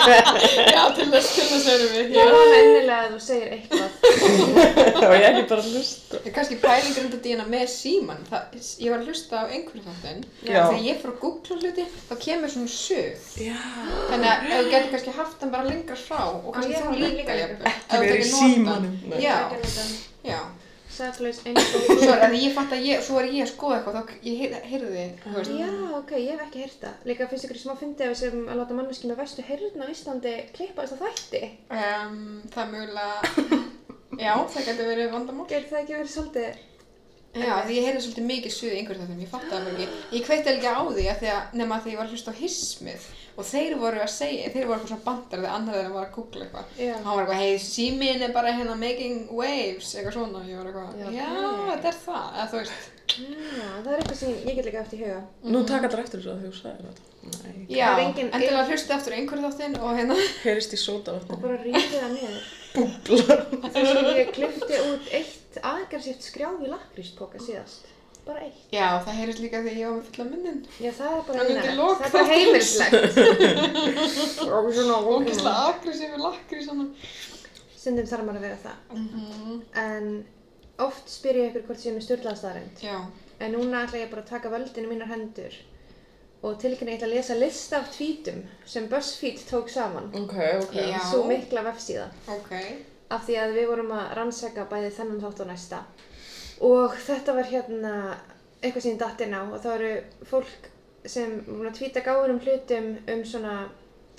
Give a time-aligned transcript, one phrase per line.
[0.74, 3.90] Já, til þess, til þess erum við Ég vona innilega að þú segir eitthvað.
[5.08, 6.20] og ég ekki bara að hlusta.
[6.26, 8.22] Ég kannski pælingur um þetta með síman.
[8.30, 10.24] Það, ég var að hlusta á einhverju þáttinn.
[10.46, 10.60] Já.
[10.60, 13.28] Þegar ég fór að googla hluti, þá kemur svona sög.
[13.44, 13.60] Já.
[14.10, 17.38] Þannig að þú getur kannski haft hann bara lengra frá og kannski þú líka.
[17.74, 18.98] Ekki verið í símanum.
[19.10, 19.20] Nei.
[19.24, 19.36] Já,
[20.26, 20.40] já.
[20.90, 21.84] Eins og...
[22.00, 24.40] Svo er að ég fatt að ég, svo er ég að skoða eitthvað, þá ég
[24.42, 25.52] heyr- heyrði, þú veist.
[25.60, 25.68] Já,
[26.00, 26.96] ok, ég hef ekki heyrt það.
[27.10, 29.92] Líka finnst ykkur smá fyndið ef við sem að láta manneski með vestu heyrðna á
[29.94, 31.42] Íslandi klippa þess að þætti.
[31.78, 32.18] Um,
[32.50, 33.60] það er mögulega,
[34.26, 35.46] já, það getur verið vandamál.
[35.54, 36.66] Getur það ekki verið svolítið...
[37.30, 39.84] Já, því ég heyrði svolítið mikið suð í einhverjum þáttum, ég fatt það ekki.
[40.16, 42.32] Ég kveitti ekki á því að því að, nema að því ég var að hlusta
[42.34, 43.04] á hismið
[43.36, 46.14] og þeir voru að segja, þeir voru eitthvað svona bandar þegar annar þeirra var að
[46.16, 46.72] googla eitthvað.
[46.80, 46.94] Já.
[46.96, 50.96] Hann var eitthvað, hei, síminn er bara hérna making waves, eitthvað svona, ég var eitthvað,
[51.00, 51.28] Já, já,
[51.74, 52.88] þetta er það, eða þú veist.
[53.10, 55.22] Já, það er eitthvað sem ég get líka eftir í huga.
[55.50, 57.06] Nú taka allir eftir þessu að þú sagði þetta.
[57.20, 57.56] Nei.
[57.68, 60.16] Já, Það engin- endilega hlusta eftir einhverju þáttinn og hérna.
[60.44, 62.46] Heyrist í sóta Og bara rífið það niður.
[62.76, 63.42] Búblar.
[63.74, 67.90] Þess að ég klippti út eitt aðgarsýft skrjáf í lakríspoka síðast.
[68.26, 68.58] Bara eitt.
[68.72, 70.58] Já, það heyrðist líka því ég var með fulla munnin.
[70.80, 71.40] Já, það er bara
[71.78, 73.18] lok Það er bara heimilislegt.
[74.50, 76.86] Og svona Ógislega aggressífi lakkri svona.
[77.80, 78.78] Stundum þarf maður að vera það.
[78.98, 79.56] Mhm.
[79.84, 80.10] En
[80.84, 82.84] oft spyr ég ykkur hvort sem er stjórnlaðstæðarind.
[82.84, 82.98] Já,
[83.40, 85.54] En núna ætla ég bara að taka völdinu mínar hendur
[86.44, 90.10] og tilkynna ég ætla að lesa lista af tvítum sem BuzzFeed tók saman.
[90.12, 90.74] Ok, ok.
[90.76, 90.98] Já.
[91.10, 92.10] Svo mikla vefsíða.
[92.28, 92.52] ok.
[93.10, 95.80] Af því að við vorum að rannsaka bæði þennan þátt og næsta.
[96.66, 97.92] Og þetta var hérna
[98.60, 100.66] eitthvað sem ég datt inn á og það eru fólk
[101.08, 103.54] sem voru að tvíta gáðurum hlutum um svona,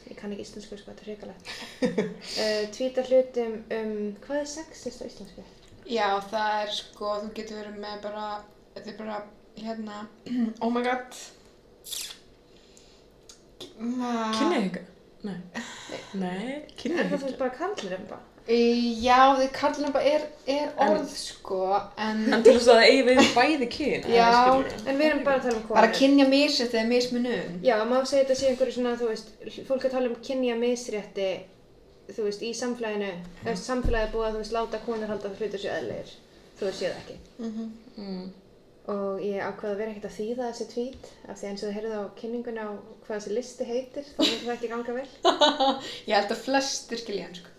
[0.08, 1.52] ég kann ekki íslensku sko, þetta er hrikalegt.
[2.42, 3.94] uh, tvíta hlutum um,
[4.26, 5.46] hvað er sexist á íslensku?
[5.92, 8.26] Já, það er sko, þú getur verið með bara,
[8.74, 9.20] þetta er bara,
[9.62, 10.02] hérna,
[10.66, 11.22] oh my god.
[13.78, 14.84] Kynniðinga?
[15.22, 15.38] Nei.
[16.22, 18.18] Nei, Er það þú bara karlremba?
[18.18, 21.60] Í- Já, því karlnumba er, er En- orð sko,
[21.98, 24.08] en En til þess að það eigi við bæði kyn.
[24.10, 24.30] Já.
[24.88, 25.76] En við erum bara að tala um konur.
[25.76, 27.62] bara kynja misrætt eða mismunun.
[27.64, 29.32] Já, má segja þetta sé einhverju svona, þú veist,
[29.68, 31.30] fólk að tala um kynja misrétti,
[32.10, 33.46] þú veist, í samfélaginu, mm.
[33.46, 36.14] veist, samfélagið er búið að, þú veist, láta konur halda að hlutur sér eðlegir,
[36.60, 37.18] þú veist, séð ekki.
[37.40, 37.72] Mm
[38.02, 38.32] Mm.
[38.92, 41.76] Og ég ákvaði að vera ekkert að þýða þessi tvít, af því eins og þið
[41.78, 42.72] heyrðu á kynninguna á
[43.06, 45.10] hvað þessi listi heitir, þá myndi það ekki ganga vel.
[46.10, 47.51] Ég held að flestir skilja hann sko.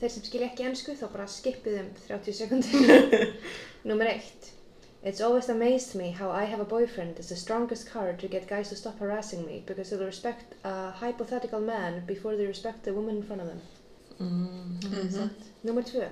[0.00, 3.30] Þeir sem skilja ekki ennsku, þá bara skipið um 30 sekundir.
[3.88, 4.50] Númer eitt.
[5.02, 8.48] It's always amazed me how I have a boyfriend is the strongest card to get
[8.48, 12.92] guys to stop harassing me because they'll respect a hypothetical man before they respect the
[12.92, 13.60] woman in front of them.
[14.20, 14.80] Mm.
[14.80, 15.30] Mhm.
[15.62, 16.08] Nummer tvö.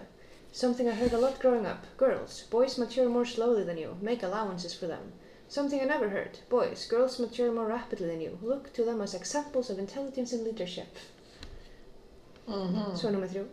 [0.53, 1.85] Something I heard a lot growing up.
[1.99, 3.97] Girls, boys mature more slowly than you.
[4.01, 5.13] Make allowances for them.
[5.49, 6.39] Something I never heard.
[6.49, 8.39] Boys, girls mature more rapidly than you.
[8.43, 10.97] Look to them as examples of intelligence and leadership.
[12.47, 12.97] Mhm.
[12.97, 13.47] So nummer þrjú.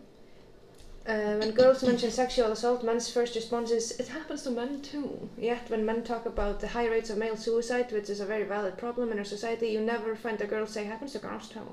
[1.04, 5.28] Uh, when girls mention sexual assault, men's first response is, it happens to men too.
[5.36, 8.44] Yet when men talk about the high rates of male suicide, which is a very
[8.44, 11.66] valid problem in our society, you never find a girl say, happens to girls too.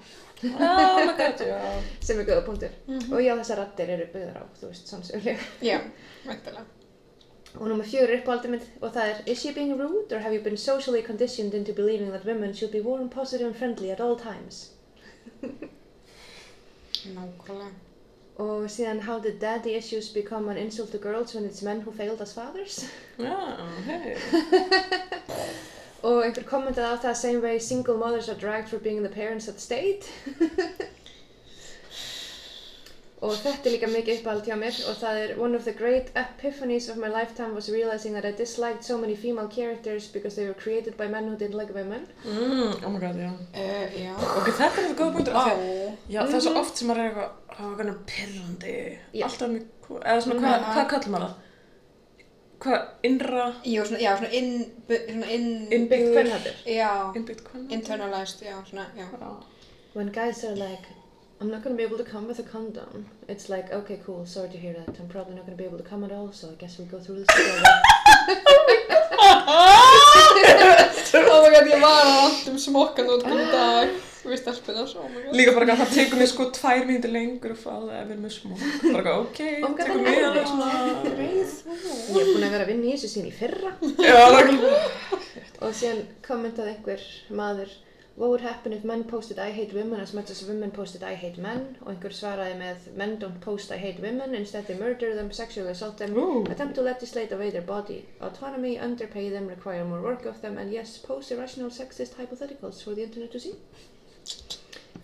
[0.59, 1.81] Oh my god, já.
[2.01, 2.69] Sem er góða punktur.
[2.87, 3.13] Mhm.
[3.13, 5.39] Og já, þessar rattir eru byggðar á, þú veist, sannsögulega.
[5.61, 5.79] Já,
[6.25, 6.65] væntalega.
[7.59, 10.33] Og nummer fjögur er uppáhaldið mitt og það er Is she being rude or have
[10.33, 13.99] you been socially conditioned into believing that women should be warm, positive and friendly at
[13.99, 14.71] all times?
[17.05, 17.88] Nákvæmlega.
[18.39, 21.91] Og síðan How did daddy issues become an insult to girls when it's men who
[21.91, 22.85] failed as fathers?
[23.17, 23.35] Já,
[23.85, 24.15] hei.
[26.07, 29.45] Og einhver kommentaði á það same way single mothers are dragged for being the parents
[29.47, 30.05] that stayed.
[33.21, 36.11] og þetta er líka mikið uppáhald hjá mér og það er One of the great
[36.15, 40.45] epiphanies of my lifetime was realizing that I disliked so many female characters because they
[40.45, 42.07] were created by men who didn't like women.
[42.23, 43.31] Mm, oh my god, já.
[43.53, 44.13] Uh, já.
[44.15, 45.33] Ok, þetta er þetta góða punktur.
[45.35, 45.57] af Vá.
[45.57, 48.97] því að- Já, það er svo oft sem maður er eitthvað, það var eitthvað pyrrandi,
[49.13, 49.23] Já.
[49.27, 49.65] alltaf mjög,
[49.99, 50.73] eða svona, hvað, Mhm.
[50.73, 51.35] hvað kallar maður það?
[52.59, 56.55] Hvað, innra, Jú, svona, já, svona inn, svona inn, Innbyggður- kvenhatur.
[56.65, 57.71] já, innbyggt hvað?
[57.71, 58.85] internalized, já, svona.
[58.97, 59.05] Já.
[59.93, 60.83] When guys are like,
[61.41, 64.49] I'm not gonna be able to come with a condom, it's like, okay, cool, sorry
[64.49, 64.99] to hear that.
[64.99, 66.99] I'm probably not gonna be able to come at all, so I guess we'll go
[66.99, 67.63] through this together.
[71.31, 73.95] oh my god, ég var að randum smokkan út um dag.
[74.19, 75.35] Við stelpunar, oh my god.
[75.39, 78.13] Líka bara að það tekur mig sko tvær mínútur lengur að fá það ef við
[78.13, 78.59] erum með smók.
[78.97, 80.49] Bara ok, Oh tekur alveg erfitt.
[80.51, 80.69] svona.
[82.19, 83.71] Ég er búin að vera að vinna í þessu sín í fyrra.
[84.03, 84.47] Já, það
[85.59, 87.01] Og síðan kommentaði einhver
[87.35, 87.71] maður,
[88.19, 91.13] what would happen if men posted I hate women as much as women posted I
[91.15, 91.77] hate men?
[91.81, 95.71] Og einhver svaraði með, men don't post I hate women, instead they murder them, sexually
[95.71, 96.43] assault them, Ooh.
[96.51, 100.73] attempt to legislate away their body, autonomy, underpay them, require more work of them, and
[100.73, 103.55] yes, post irrational sexist hypotheticals for the internet to see.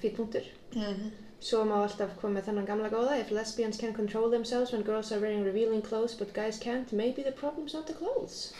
[0.01, 0.43] fýtt punktur.
[0.73, 1.11] Mhm.
[1.39, 5.11] Svo má alltaf koma með þennan gamla góða If lesbians can control themselves when girls
[5.11, 8.53] are wearing revealing clothes but guys can't, maybe the problem's not the clothes.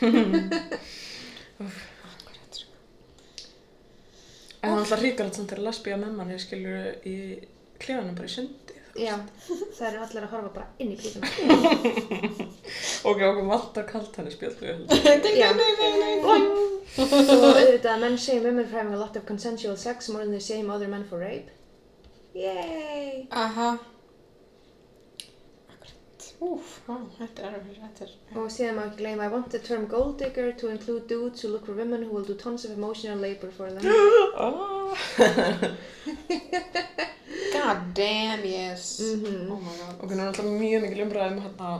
[4.66, 7.16] En það er alltaf ríkalegt samt þegar lesbíja með manni skilur í
[7.82, 8.74] klefanum bara í sundi.
[8.96, 9.12] Já,
[9.76, 11.22] það eru allir að horfa bara inn í písum.
[13.06, 14.72] Ok, okkur vantar kalt henni spjöldu.
[15.40, 15.52] Já.
[16.96, 20.42] Og auðvitað, menn shame women for having a lot of consensual sex more than they
[20.42, 21.52] shame other men for rape.
[22.34, 23.28] Yay!
[23.30, 23.76] Aha.
[26.40, 28.10] Úf, á, þetta er erfið, þetta er...
[28.36, 31.48] Og síðan má ekki gleyma I want the term gold digger to include dudes who
[31.48, 33.80] look for women who will do tons of emotional labor for them.
[34.36, 34.92] Ah.
[37.56, 39.00] God damn, yes.
[39.00, 39.50] Mhm.
[39.50, 39.94] Oh my god.
[40.02, 41.70] Ok, nú er alltaf mjög mikil umræðum hérna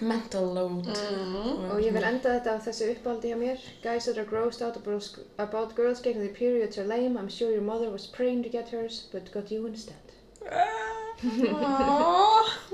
[0.00, 0.86] mental load.
[0.86, 1.70] Mm.
[1.72, 3.58] Og ég vil enda þetta á þessu uppáldi hjá mér.
[3.82, 7.16] Guys that are grossed out about, about girls getting their periods are lame.
[7.16, 10.03] I'm sure your mother was praying to get hers, but got you instead.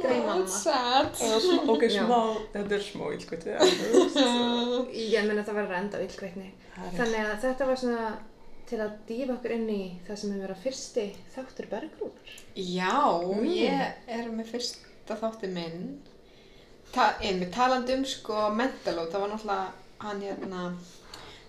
[0.01, 2.19] Er smá- Ok, smá,
[2.55, 3.55] þetta er smá ílkviti.
[5.15, 6.49] Ég meina það verður að enda á illkveitni.
[6.81, 8.07] er Þannig að þetta var svona
[8.71, 12.33] til að dýfa okkur inn í það sem hefur verið fyrsti þáttur bergrúnar.
[12.55, 13.45] Já, Mm.
[13.51, 16.01] ég er með fyrsta þátti minn.
[16.95, 19.69] Ta einmitt talandi um sko mentalóð, það var náttúrulega
[20.01, 20.63] hann hérna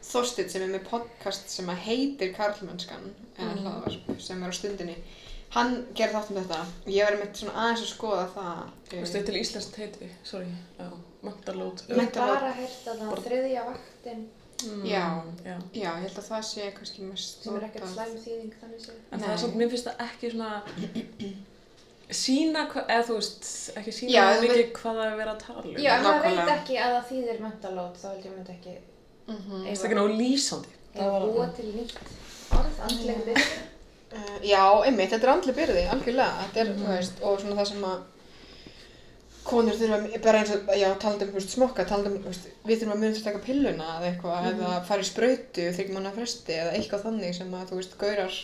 [0.01, 4.19] Þorsteinn sem er með podcast sem að heitir Karlmennskan eða Mm.
[4.19, 4.95] sem er á stundinni.
[5.51, 6.59] Hann gerði þátt um þetta.
[6.87, 8.59] Ég var einmitt svona aðeins að skoða það.
[8.89, 10.51] Þú veist, þetta er til íslenskt heiti, sorry.
[10.79, 10.85] Já,
[11.23, 11.81] mental load.
[11.89, 14.29] Ég Men- hef bara heyrt að það þriðja vaktin
[14.61, 15.23] Mm, Já.
[15.43, 15.55] Já.
[15.73, 18.99] Já, ég held að það sé kannski mest sem er ekkert slæm þýðing þannig séð.
[19.11, 19.33] En það Nei.
[19.33, 20.51] er samt, mér finnst það ekki svona
[22.11, 23.47] sína eða þú veist,
[23.79, 25.79] ekki sína Já, mikið hvað það er verið að tala um.
[25.81, 28.75] Já, ef maður veit ekki að það þýðir mentalót þá held ég myndi ekki
[29.31, 29.57] Mhm.
[29.63, 30.71] Það er ekki nógu lýsandi.
[30.95, 31.97] Það var búa til nýtt
[32.51, 33.49] orð, andlega byrð.
[34.11, 37.67] Uh, já, einmitt, þetta er andli byrði, algjörlega, þetta er, þú veist, og svona það
[37.69, 38.01] sem að
[39.47, 42.49] konur þurfa, bara eins og, já, talandi um, þú veist, smokka, talandi um, þú veist,
[42.67, 44.59] við þurfum að muna til að taka pilluna eða eitthvað, Mhm.
[44.65, 48.35] eða fara í sprautu, þryggja manna fresti, eða eitthvað þannig sem að, þú veist, gaurar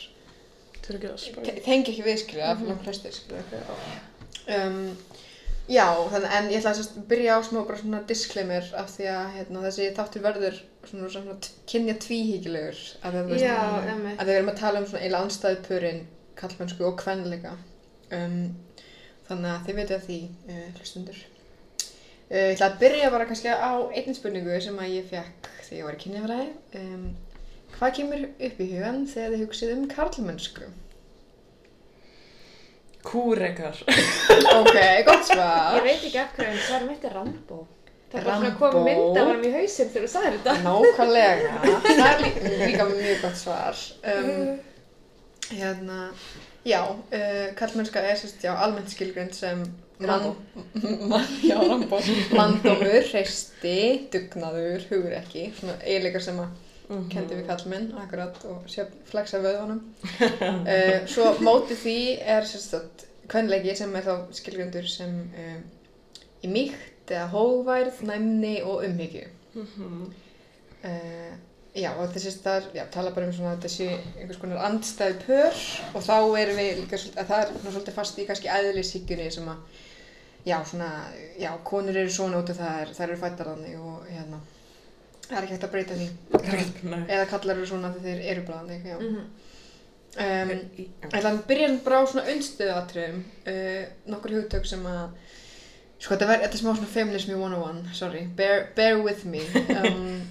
[0.87, 2.67] er ekki að við, skilja, af Mhm.
[2.71, 3.43] langt flestir, skilja.
[4.47, 4.97] Um,
[5.67, 9.33] já, þannig, en ég ætla að byrja á smá bara svona disclaimer af því að,
[9.35, 11.37] hérna, þessi þáttur verður svona, svona
[11.69, 13.57] kynja tvíhyggilegur, að það, þú veist, Já,
[14.17, 16.01] að við erum að tala um svona eila anstæðpörin
[16.37, 17.53] kallmennsku og kvenleika
[18.13, 18.39] um,
[19.27, 23.53] þannig að þið veitu að því uh, hlustundur uh, ég ætla að byrja bara kannski
[23.53, 27.07] á einnig spurningu sem að ég fekk þegar ég var í kynjafræði um,
[27.77, 30.69] hvað kemur upp í hugan þegar þið hugsið um karlmennsku?
[33.07, 33.77] Kúrekar.
[34.59, 37.61] ok, gott Ég svar veit ekki af hverju en svarum mitt er Rambo.
[38.11, 38.59] Það er bara svona að Rambo.
[38.71, 40.53] koma mynd af hann í hausinn þegar þú sagðir þetta.
[40.67, 41.49] nákvæmlega
[41.87, 43.81] það er líka, líka mjög gott svar
[44.13, 44.59] um,
[45.49, 45.97] hérna
[46.67, 49.65] já, uh, kallmennska er sérst já, almennt skilgrind sem
[49.99, 50.35] Rambo.
[51.11, 51.99] man, já, Rambo
[52.37, 53.75] manndómur, hreisti,
[54.13, 56.55] dugnaður hugrekki, svona eiginleikar sem að
[56.87, 57.09] Mhm.
[57.11, 58.61] kendi við kallmenn, akkurat og
[59.09, 59.81] flexa vöðunum
[60.71, 65.65] uh, svo mótið því er sérst kvenleiki sem er þá skilgrindur sem um,
[66.47, 66.85] í mýkt
[67.15, 70.13] eða hóværð, næmni og umhyggju Mhm.
[70.85, 71.33] Uh,
[71.75, 73.87] já, og þessi staðar, já, tala bara um svona að þessi
[74.19, 75.57] einhvers konar andstæði pör
[75.95, 79.31] og þá erum við líka svolítið, að það er svona svolítið fast í kannski eðlisíkjunni
[79.33, 79.81] sem að,
[80.45, 80.91] já, svona,
[81.41, 84.39] já, konur eru svona út af það er, þær eru fættar þannig og hérna,
[85.27, 86.07] það er ekki hægt að breyta því,
[86.93, 87.01] Nei.
[87.17, 88.97] eða kallar eru svona þegar þeir eru þannig, já.
[89.01, 89.27] Mhm.
[90.17, 93.17] Um, ég ætla að byrja bara á svona undstöðatriðum,
[93.49, 95.09] uh, nokkur hugtök sem að,
[95.97, 99.41] sko þetta, þetta er smá svona feminism 101, sorry, bear, bear with me,
[99.79, 100.21] um,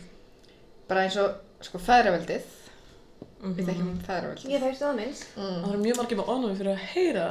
[0.90, 2.48] bara eins og, sko, feðraveldið,
[3.46, 4.54] við þekkjum um feðraveldið.
[4.54, 5.28] Ég þauðst það minnst.
[5.36, 5.60] Mm.
[5.64, 7.28] Það er mjög margir með ánum fyrir að heyra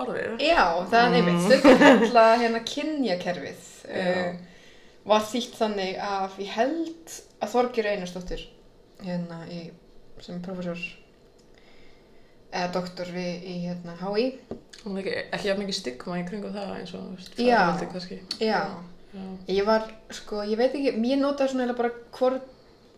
[0.00, 0.44] orðið.
[0.44, 4.30] Já, það er nefnitt, stundum alltaf hérna kynjakerfið uh,
[5.10, 8.42] var þýtt þannig að ég held að Þorgir Einarsdóttir
[9.00, 9.62] hérna í,
[10.20, 10.82] sem er professor
[12.50, 14.24] eða doktor við í hérna HÍ
[14.80, 17.60] er ekki, ekki jafn mikið stigma í kringu það eins og, þú veist, Já.
[17.92, 18.18] kannski.
[18.40, 18.60] Já,
[19.12, 19.26] Já.
[19.50, 22.48] ég var, sko, ég veit ekki, mér notaði svona bara hvort,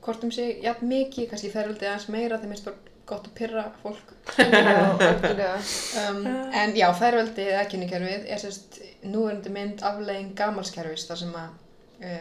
[0.04, 3.64] hvort um sig, jafn mikið, kannski feðraveldið aðeins meira þegar minnst bara gott að pyrra
[3.82, 4.12] fólk
[5.42, 5.50] Já,
[6.04, 6.22] um,
[6.54, 12.20] en já, feðraveldið eða kynnikerfið er sérst núverandi mynd afleiðing gamalskerfis þar sem að uh,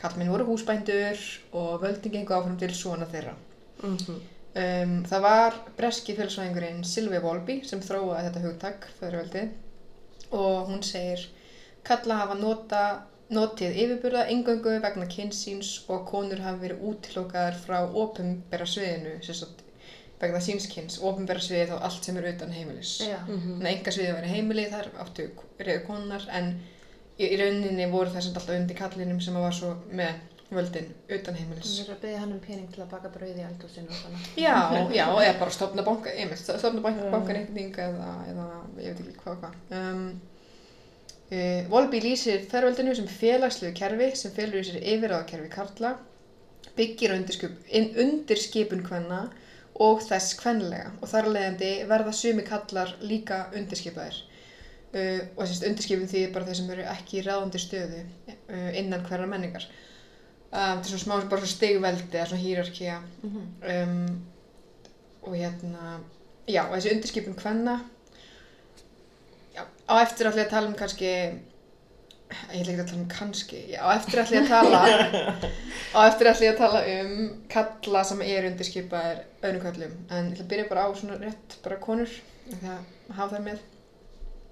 [0.00, 1.20] kallmenn voru húsbændur
[1.60, 3.36] og völdin gengu áfram til svona þeirra.
[3.84, 4.22] Mhm.
[4.54, 11.24] Um, það var breski félsvæðingurinn Sylvia Wolby sem þróaði þetta hugtak, feðraveldið og hún segir
[11.86, 12.82] kalla hafa nota,
[13.34, 19.64] notið yfirburða engöngu vegna kynsíns og konur hafa verið útilókaðar frá opumbera sviðinu sem sagt
[20.22, 22.92] vegna sínskins, ofinbæra sviðið og allt sem er utan heimilis.
[23.02, 23.58] Mhm.
[23.58, 25.26] Þannig að enga sviðið væri heimili, þar áttu
[25.58, 26.52] reyðu konunar, en
[27.18, 30.14] í, í rauninni voru það samt alltaf undir kallinum sem var svo með
[30.52, 31.70] völdin utan heimilis.
[31.70, 34.22] Þú verður að byggja hann um pening til að baka brauð í eldhúsinu og svona.
[34.36, 34.56] Já,
[34.98, 37.12] já, eða bara stofna banka, einmitt, stofna banka, Já.
[37.14, 38.48] bankareikning eða, eða,
[38.82, 39.54] ég veit ekki hvað hvað.
[39.78, 40.02] Um,
[41.30, 45.94] uh, Volby lýsir ferveldinu sem félagslegu kerfi sem felur í sér yfirráðakerfi Karla,
[46.74, 49.24] byggir undirskipun kvenna
[49.82, 54.20] og þess kvenlega og þar að leiðandi verða sumi kallar líka undirskipaðir.
[54.94, 59.02] Uh, og þess undirskipun því bara þeir sem eru ekki í ráðandi stöðu uh, innan
[59.08, 59.66] hverra menningar.
[60.54, 63.94] Um, þetta er svona smá bara svona stigveldi eða svona hýrarkía um,
[65.24, 65.96] og hérna
[66.46, 67.80] já, og þessi undirskipun kvenna.
[69.56, 73.10] Já, á eftir ætla ég að tala um kannski ég ætla ekki að tala um
[73.10, 74.80] kannski já, á eftir ætla ég að tala
[75.98, 77.12] á eftir ætla ég að tala um
[77.50, 81.60] kalla sem er undirskipaðir öðrum kallum en ég ætla að byrja bara á svona rétt
[81.66, 83.64] bara konur því að hafa þær með.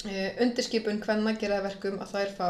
[0.02, 2.48] Uh, undirskipun kvenna gera það verkum að þær fá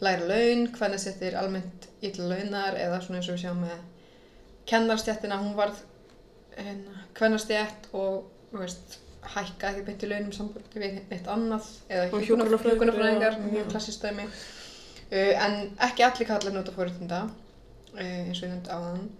[0.00, 3.78] læra laun, hvenna settir almennt illa launar eða svona eins og við sjáum með
[4.70, 5.80] kennarstjættina, hún varð
[7.16, 8.98] kvennarstjætt og veist,
[9.34, 12.06] hækka ekki beint í launum sambandi við neitt annað eða
[13.36, 13.42] já.
[13.52, 18.72] mjög klassist dæmi uh, en ekki allir kallar nota fórhundinda uh, eins og ég nefndi
[18.72, 19.10] áðan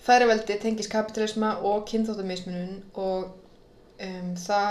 [0.00, 3.26] Færiveldi tengist kapitalisma og kynþáttamismunun og
[4.00, 4.70] um, það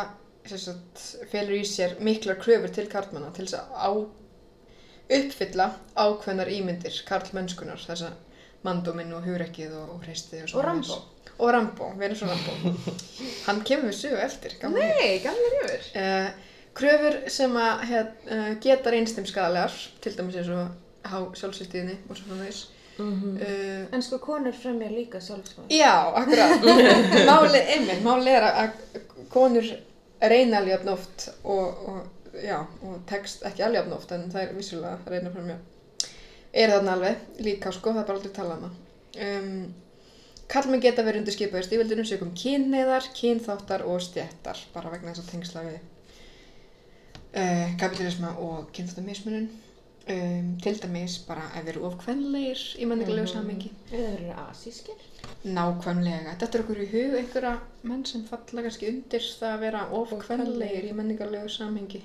[0.57, 3.89] sagt, felur í sér miklar kröfur til karlmanna til þess að á,
[5.09, 8.17] uppfylla ákveðnar ímyndir karlmennskunar þess að
[8.67, 10.97] mandóminn og hugrekkið og, hreistið og, Og Rambo.
[11.39, 12.73] og Rambo, við erum svo Rambo
[13.47, 14.83] hann kemur við sögu eftir gamli.
[14.83, 15.85] Nei, gamli rjöfur.
[15.95, 16.27] Uh,
[16.75, 21.95] kröfur sem að hed, uh, geta reynst þeim skadalegar til dæmis eins og há sjálfsýttiðni
[22.09, 22.65] og svo framvegis
[22.99, 23.37] Mhm.
[23.39, 25.69] uh, En sko, konur fremja líka sjálfsmáð.
[25.71, 26.65] Já, akkurat.
[27.29, 28.73] Máli, einmitt, máli er að
[29.31, 29.63] konur
[30.19, 32.01] reyna alveg oft og, og,
[32.43, 35.59] já, og text ekki alveg jafn oft en það er vissulega reyna frá mjög.
[36.53, 37.15] Er þarna alveg,
[37.45, 38.71] líka sko, það er bara aldrei talað hana.
[39.27, 39.73] Um,
[40.49, 45.31] Kallmenn geta verið undir skipaður stífildunum sögum kynneðar, kynþáttar og stjættar, bara vegna þess að
[45.35, 45.79] tengsla við
[47.37, 49.49] uh, kapitalisma og kynþáttamismunum.
[50.09, 53.33] Um, til dæmis bara ef við erum of kvenlegir í menningarlegu Mhm.
[53.35, 53.69] samhengi.
[53.93, 55.03] Eða verður asískir.
[55.45, 56.33] Nákvæmlega.
[56.39, 60.13] Þetta er okkur í hug einhverja menn sem falla kannski undir það að vera of
[60.13, 62.01] Of kvenlegir í menningarlegu samhengi.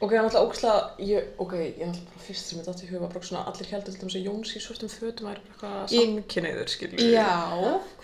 [0.00, 2.84] Ok, ég er náttúrulega ógslag, ég, ok, ég er náttúrulega bara fyrst sem ég dætti
[2.86, 5.70] í huga, bara svona allir heldur til dæmis að Jóns í svörtum fötum væri bara
[5.80, 7.32] eitthvað samkynniður, skilur Já,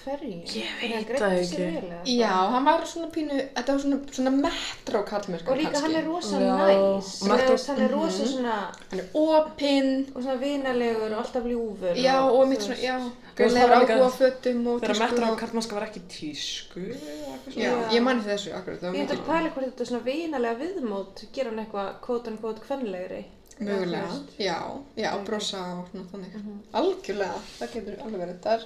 [0.03, 0.41] hverju?
[0.59, 1.61] Ég veit það sér ekki.
[1.61, 5.83] vel, eða já, hann var svona pínu, þetta var svona, svona metró kallmörk Og líka
[5.85, 7.13] hann er rosa næs.
[7.23, 8.33] Hann er rosa Mhm.
[8.33, 8.57] svona,
[8.91, 11.95] Hann er opinn, og svona vinalegur og alltaf ljúfur.
[11.95, 12.99] já, og mitt svona, já,
[13.35, 16.81] Það var áhuga á fötum og Þegar tísku metra á og- karlmannska var ekki tísku
[16.81, 16.95] eða
[17.35, 17.65] eitthvað svona.
[17.65, 17.93] Já.
[17.97, 20.61] ég manni þessu akkurat, það var Ég veit að pæla hvort þetta er svona vinalega
[20.61, 23.25] viðmót, gera hann eitthvað quote unquote kvenlegri.
[23.61, 24.59] mögulega, já,
[24.97, 25.25] já, Ok.
[25.27, 26.35] brosa og svona þannig.
[26.35, 26.59] Mhm.
[26.75, 28.63] Algjörlega, það getur alveg verið þar.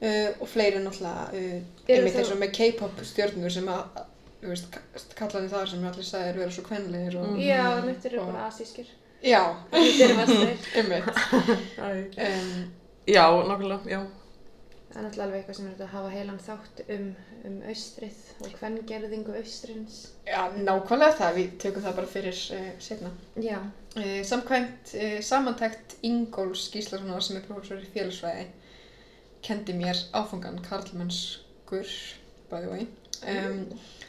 [0.00, 3.82] Uh, og fleiri náttúrulega, uh, Eru einmitt eins og með K-pop stjörnur sem að,
[4.42, 7.40] þú veist, kallaði þar sem allir sagðir vera svo kvenlegir og, Mm.
[7.42, 8.86] Já, mitt eru Og- bara asískir.
[9.22, 10.14] já, Þetta eru
[13.08, 14.00] Já, nákvæmlega, já.
[14.88, 17.08] Það er náttúrulega alveg eitthvað sem er að hafa heilan þátt um,
[17.48, 19.98] um austrið og hverngerðingu austrins.
[20.28, 23.12] já, nákvæmlega það, við tökum það bara fyrir uh, setna.
[23.44, 23.58] Já.
[23.96, 28.48] Uh, samkvæmt uh, samantækt Ingóls Gíslasonar sem er prófessor í félagsfræði
[29.44, 31.88] kendi mér áfangan karlmennskur
[32.50, 32.86] by the way
[33.26, 33.62] um,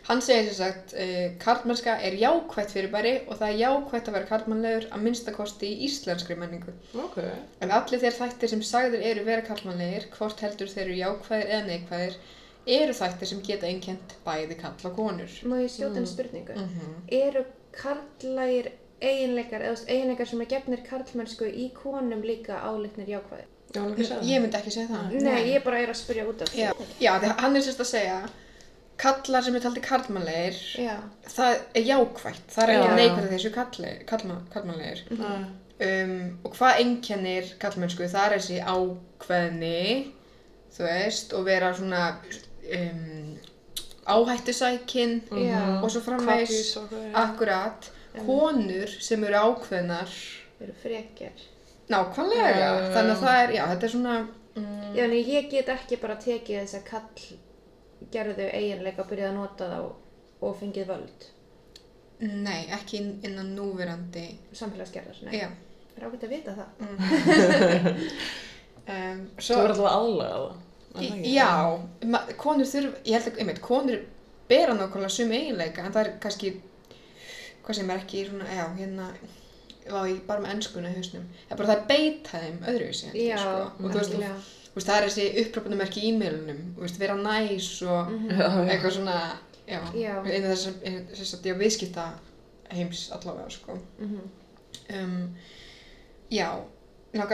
[0.09, 4.29] hann segir sem sagt uh, karlmennska er jákvætt fyrirbæri og það er jákvætt að vera
[4.31, 6.73] karlmannlegur að minnstakosti í íslenskri menningu
[7.05, 7.17] Ok.
[7.61, 11.67] en allir þeir þættir sem sagðir eru vera karlmannlegir hvort heldur þeir eru jákvæðir eða
[11.67, 12.17] neikvæðir
[12.79, 16.01] eru þættir sem geta einkent bæði kall og konur Má ég skjóta Mm.
[16.03, 16.53] einn spurningu?
[16.53, 23.47] mm Eru karlægir eiginleikar, eða eiginleikar sem er gefnir karlmennsku í konum líka álitnir jákvæðir?
[23.69, 23.81] Já,
[24.25, 26.63] ég myndi ekki segja það Nei, ég bara er að spyrja út af því.
[26.65, 28.15] Já, já hann er sérst að segja
[28.99, 30.95] kallar sem er taldi karlmannlegir Já.
[31.31, 32.79] það er jákvætt, það er Já.
[32.79, 35.03] ekki neikvægt að þessu kalli, kallma, karlmannlegir.
[35.19, 35.43] Nei.
[35.87, 39.83] um, og hvað einkennir kallmennsku, það er þessi ákveðni
[40.75, 42.03] þú veist, og vera svona
[42.79, 43.37] um,
[44.09, 45.15] áhættusækin
[45.45, 45.61] Já.
[45.79, 46.51] og svo hvað
[47.23, 47.91] akkurat,
[48.25, 50.13] konur sem eru ákveðnar.
[50.59, 51.47] Eru frekjar.
[51.89, 54.15] nákvæmlega, þannig að það er, já, þetta er svona
[54.59, 57.37] um, Já, en ég get ekki bara tekið þess að kall
[58.13, 59.79] gerðu eiginleika og byrjaði að nota þá
[60.47, 61.27] og fengið völd.
[62.19, 65.37] nei, ekki inn- innan núverandi Samfélagsgerðar, nei.
[65.39, 65.49] já
[65.93, 66.69] Það er ágætt að vita það.
[68.93, 71.25] um, Þú svo, verður alltaf aðlaga það.
[71.29, 71.49] Já,
[72.41, 73.99] konur þurfa, ég held að, einmitt, konur
[74.49, 76.53] bera nákvæmlega sömu eiginleika, en það er kannski,
[77.65, 79.09] hvað sem er ekki svona, já, hérna,
[79.89, 83.11] var ég bara með ennskuna í hausnum, það er bara það er beita þeim öðruvísi,
[83.13, 84.19] sko, og þú veist, þú
[84.79, 88.11] veist, það er þessi upprópunumerki í e-mailunum, þú veist, vera næs og.
[88.31, 88.65] Já, já.
[88.73, 89.17] eitthvað svona,
[89.69, 90.15] já, Já.
[90.25, 92.07] einu þess að, þess að, já, viðskipta
[92.73, 93.77] heims allavega, sko.
[93.99, 94.19] Mhm.
[94.89, 95.35] Um,
[96.33, 96.47] já,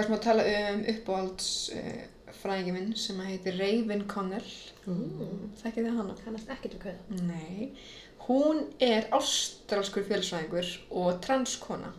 [0.10, 4.52] sem að tala um uppáhalds uh, fræðingi minn sem að heitir Raven Connell,
[4.86, 5.48] Mm.
[5.64, 6.14] þekkið þið hana?
[6.24, 7.16] Kannast ekkert við kauða.
[7.26, 7.72] Nei,
[8.28, 10.68] hún er ástralskur félagsfræðingur
[11.02, 11.90] og transkona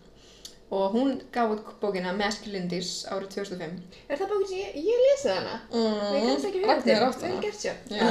[0.70, 3.76] og hún gaf út bókina Masculinities árið 2005.
[4.08, 5.58] Er það bókin sem ég, ég lesið hana?
[5.70, 7.74] Ég kannast ekki við Ragnir átt Vel gert sjá.
[7.92, 8.08] Já,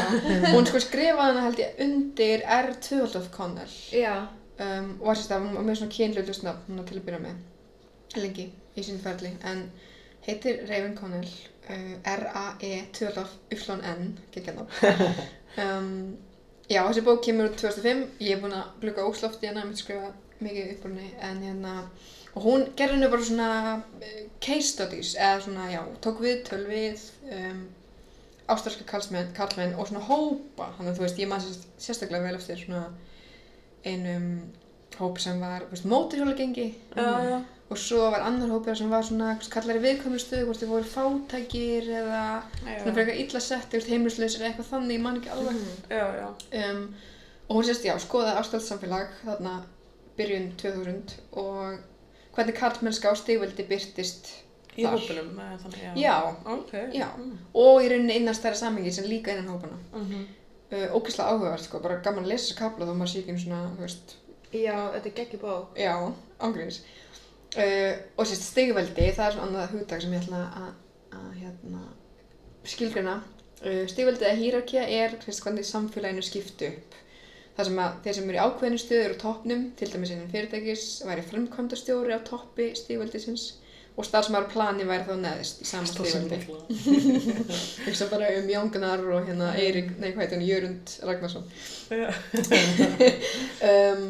[0.54, 2.72] hún sko skrifaði hana held ég undir R.
[2.88, 3.76] Tvöldolf Connell
[4.60, 7.24] um, og var sérst að hún var með svona kynlöldust nafn hún til að byrja
[7.26, 9.66] með lengi í sín ferli en
[10.26, 15.04] heitir Raven Connell uh, R-A-E Tvöldolf Y-N geggja nafn
[15.66, 15.92] um,
[16.66, 19.68] Já, þessi bók kemur út 2005 ég er búin að glukka ósloft í hana ég
[19.70, 21.74] myndi skrifa mikið upp úr henni en hérna
[22.36, 23.50] og hún gerði henni bara svona
[23.80, 27.02] uh, case studies eða svona, já, tók við töl við
[27.32, 27.64] um,
[28.52, 32.38] ástralska karlmenn, karlmenn og svona hópa þannig að þú veist, ég maður sérst, sérstaklega vel
[32.38, 32.84] eftir svona
[33.86, 34.28] einum
[35.00, 37.40] hóp sem var, þú veist, móturhjólagengi Já, já.
[37.72, 41.90] og svo var annar hópur sem var svona kallari viðkvæmur stöðu, hvort þið voru fátækir
[42.04, 42.22] eða
[42.62, 46.30] svona fyrir eitthvað illa sett, heimilislausir eða eitthvað þannig, ég man ekki alveg Já, já.
[46.62, 46.86] um,
[47.48, 49.58] og hún sérst, já, skoðaði ástæðt samfélag þarna
[50.18, 51.82] byrjun 2000 og
[52.36, 54.32] hvernig karlmennska á stigveldi byrtist
[54.78, 54.92] Í þar.
[54.98, 55.94] hópunum, þannig, já.
[55.96, 56.74] Já, Ok.
[56.94, 57.38] já, Mm.
[57.54, 59.78] og í rauninni innan stærra samhengi sem líka innan hópana.
[59.94, 60.26] Mhm.
[60.72, 63.40] Uh, ógeðslega áhugavert, sko, bara gaman að lesa þessa kapla þó maður sé ekki einu
[63.40, 64.16] svona, veist,
[64.52, 65.76] Já, þetta er geggjur bók.
[65.78, 66.80] já, ángríns.
[67.56, 70.74] Uh, og sérst, stigveldi, það er svona annað hugdag sem ég ætla að,
[71.14, 71.82] að hérna,
[72.66, 73.24] skilgrina.
[73.66, 76.96] Uh, stigveldi eða hýrarkja er, hvernig samfélaginu skiptu upp.
[77.56, 80.88] Það sem að þeir sem eru í ákveðinu stöður á toppnum, til dæmis innan fyrirtækis,
[81.08, 83.46] væri fremkvæmdastjóri á toppi stigveldisins
[83.96, 86.40] og starfsmaður væri þá neðist í sama stigveldi.
[87.86, 91.48] Hugsa bara um Jóngunar og hérna Eirik, nei hvað heitir hann, Jörund Ragnarsson.
[93.66, 94.02] Um,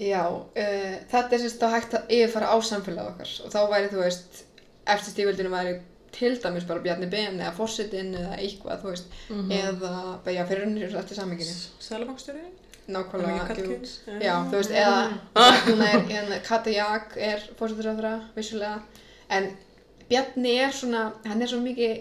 [0.00, 3.30] já, uh, þetta er sérst þá hægt að yfirfara á samfélag okkar.
[3.44, 4.40] Og þá væri þú veist,
[4.88, 5.76] eftir stíföldinu væri
[6.12, 9.50] til dæmis bara Bjarni Ben eða Fossetin eða eitthvað, þú veist, Mhm.
[9.52, 9.74] eða,
[10.24, 12.44] bara, já, fyrir rauninni eftir samminginu, Sælabankstjóri?
[12.88, 13.46] nákvæmlega, jú.
[13.46, 13.98] Kallkins?
[14.20, 15.12] Já, þú veist, eða
[15.66, 15.82] hún
[16.32, 18.80] er, Kata Jak er fórsetisráðra, vissulega,
[19.30, 19.50] en
[20.08, 22.00] Bjarni er svona, hann er svo mikið,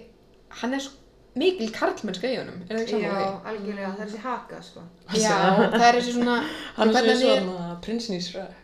[0.50, 0.91] hann er svo
[1.36, 3.89] mikil karlmennska í honum, er það ekki saman Já, algjörlega.
[3.98, 4.82] Það er þessi haka, sko.
[5.13, 5.38] Já,
[5.72, 6.38] það er þessi svona,
[6.78, 8.56] Hann er svona prinsinn í Shrek.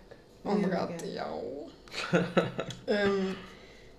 [0.45, 1.27] oh my god, já.
[2.87, 3.35] Um,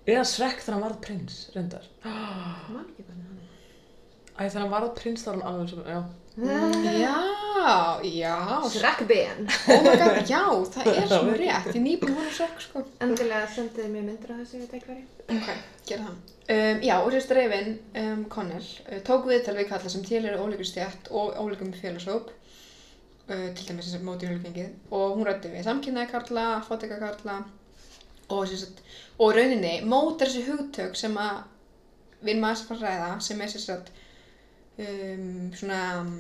[0.05, 1.87] Eða Shrek þegar hann varð prins, reyndar.
[2.05, 3.49] Ég man ekki hvernig hann er.
[4.35, 6.03] Æ, þegar hann varð prins þá var hann alveg sem, já.
[6.99, 8.37] já, já,
[8.75, 9.45] Shrekben.
[9.71, 10.43] oh my god, já,
[10.75, 12.83] það er svona rétt, ég nýbúin að hóra srekk, sko.
[13.07, 15.05] Endilega sendiði mér myndir af þessu við tækveri.
[15.31, 15.51] Ok,
[15.89, 16.33] gera það.
[16.45, 17.71] Um, já, og sérst Reifin
[18.03, 22.29] um, Connell uh, tók viðtal við kalla sem til eru ólíkur stjætt og ólíkum félagshóp
[22.35, 27.39] uh, til dæmis þessar móti hjálpingið og hún rætti við samkynnaði karla, fóteka karla
[28.29, 28.81] og sérst
[29.19, 31.43] og rauninni mótar þessi hugtök sem að
[32.25, 33.91] við erum aðeins að fara að ræða sem er sérst
[34.79, 36.15] um, svona um,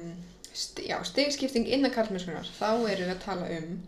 [0.54, 3.78] st já, stigskipting innan karlmennskunar þá erum við að tala um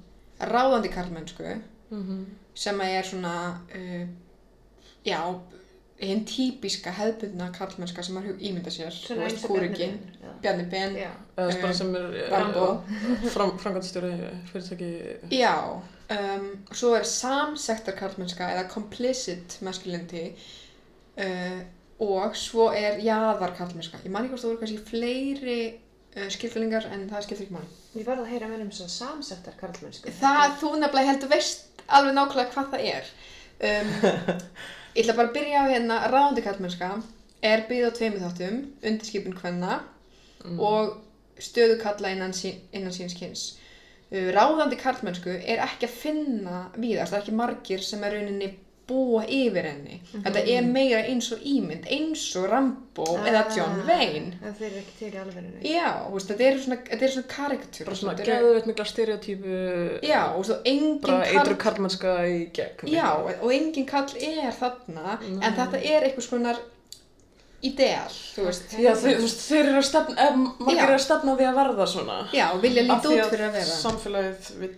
[0.52, 1.56] ráðandi karlmennsku
[1.90, 2.24] Mhm.
[2.54, 3.32] sem að er svona
[3.76, 4.06] uh,
[5.06, 5.20] já,
[6.00, 8.90] hinn típiska hefðbundna karlmennska sem maður ímynda sér
[9.46, 10.00] kúrikinn.
[10.42, 10.96] Bjarni Ben
[12.32, 12.82] Rambo.
[13.30, 14.10] fram, framkvæmstjóri
[14.50, 14.90] fyrirtæki.
[15.30, 15.54] já,
[16.12, 20.28] um, svo er samsektar karlmennska eða complicit masculinity
[21.22, 21.58] uh,
[22.04, 26.88] og svo er jaðar karlmennska ég man ekki hvort það voru kannski fleiri uh, skilfælingar
[26.92, 30.10] en það skiptir ekki máli Ég varð að heyra mér um svona samsettar karlmennsku.
[30.18, 33.06] Það, þú nefnilega heldur veist alveg nákvæmlega hvað það er.
[33.56, 33.94] Um,
[34.98, 36.90] ég ætla bara að byrja á hérna ráðandi kallmennska
[37.40, 39.78] er byggð á tveimur þáttum, undirskipun kvenna
[40.46, 40.60] Mm.
[40.60, 40.96] og
[41.38, 43.56] stöðu kalla innan, sín, innan síns kyns.
[44.06, 48.52] Uh, ráðandi karlmennsku er ekki að finna víðast, það er ekki margir sem er rauninni
[48.86, 49.96] búa yfir henni.
[50.12, 54.36] Þetta er meira eins og ímynd, eins og Rambo eða John Wayne.
[54.44, 55.62] Það eru ekki til í alveginu.
[55.66, 57.88] Já, veist, þetta er svona, þetta er svona karikatúr.
[57.88, 59.58] Bara svona geðveit mikla stereotypu.
[60.06, 62.92] Já, og svo engin Bara karl- eitru karlmennska í gegn.
[62.94, 63.08] Já,
[63.42, 65.34] og engin kall er þarna, Nei.
[65.42, 66.62] en þetta er einhvers konar
[67.64, 68.74] ideal, þú veist.
[68.76, 70.84] Já, þeir, þú veist, þeir eru að stefna, ef margir Já.
[70.86, 72.18] eru að stefna því að verða svona.
[72.36, 73.76] Já, vilja Af líta því út fyrir að vera.
[73.80, 74.72] samfélagið vill...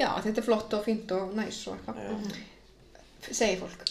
[0.00, 1.96] Já, þetta er flott og fínt og næs og eitthvað.
[2.04, 2.46] Já.
[3.30, 3.80] Segir fólk.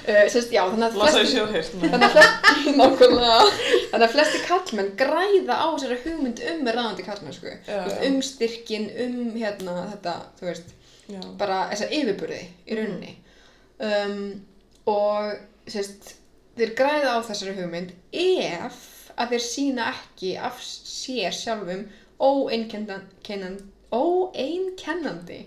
[0.00, 1.72] Uh, sérst, já, þannig að Lasa í flestir, sjóðhirt.
[1.92, 3.50] þannig að
[3.90, 7.52] þannig að flestir kallmenn græða á þessari hugmynd um ráðandi kallmenn, sko.
[7.68, 7.96] Já, já.
[8.08, 10.72] Um styrkin, um hérna þetta, þú veist,
[11.10, 11.20] Já.
[11.40, 13.12] bara þessa yfirburði í rauninni.
[13.80, 14.18] Um,
[14.90, 15.32] og,
[15.70, 16.14] sérst,
[16.60, 18.78] þeir græða á þessari hugmynd ef
[19.20, 21.86] að þeir sína ekki af sér sjálfum
[23.90, 25.38] óeinkennandi,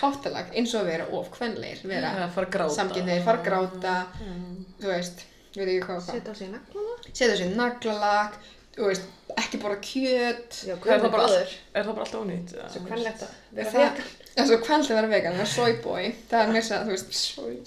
[0.00, 2.74] háttalag eins og að vera of kvenleir, vera gráta.
[2.76, 4.64] samkynneir, fara að gráta, Mm.
[4.80, 5.18] þú veist,
[5.56, 6.00] ég veit ekki hvað.
[6.06, 6.94] Setja á sig naglana.
[7.12, 8.32] setja sér naglalag,
[8.76, 9.02] þú veist,
[9.36, 11.48] ekki bara kjöt, Já, er það bara góður.
[11.74, 12.50] Er það bara alltaf ónýtt?
[12.72, 13.96] Svo kvennlegt að vera vegan.
[14.34, 16.90] það er svo kvenlega að vera vegan, það er soyboy, það er mér að, þú
[16.90, 17.12] veist,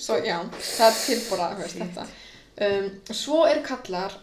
[0.01, 2.07] so, já, það er til bara, þú veist, þetta.
[2.61, 4.13] Um, svo eru kallar,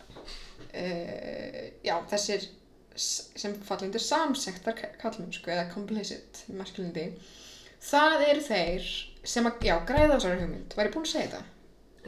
[0.71, 2.45] uh, já, þessir
[3.01, 7.09] sem fallindur samsektar kallmennsku eða complicit masculinity,
[7.83, 8.91] það eru þeir
[9.25, 11.43] sem að, já, græða þessari hugmynd, ég búin að segja þetta?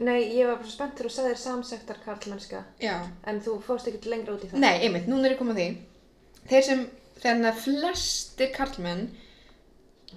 [0.03, 2.95] Nei, ég var bara spennt þegar þú sagðir samsektar karlmennska, Já.
[3.29, 4.63] en þú fórst ekkert lengra út í það.
[4.63, 6.47] Nei, einmitt, núna er ég komið að því.
[6.49, 6.81] Þeir sem,
[7.21, 9.03] þegar að flestir karlmenn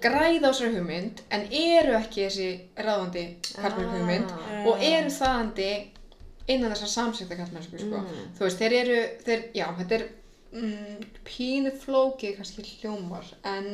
[0.00, 2.48] græða á þessari hugmynd en eru ekki þessi
[2.84, 4.64] ráðandi karlmenn hugmynd Ah.
[4.68, 5.68] og eru þaðandi
[6.46, 8.02] innan þessar samsækta karlmennsku, sko.
[8.02, 8.30] Mm.
[8.38, 10.06] Þú veist, þeir eru, þeir, já, þetta er
[10.54, 13.70] mm, pínu flókið kannski hljómar en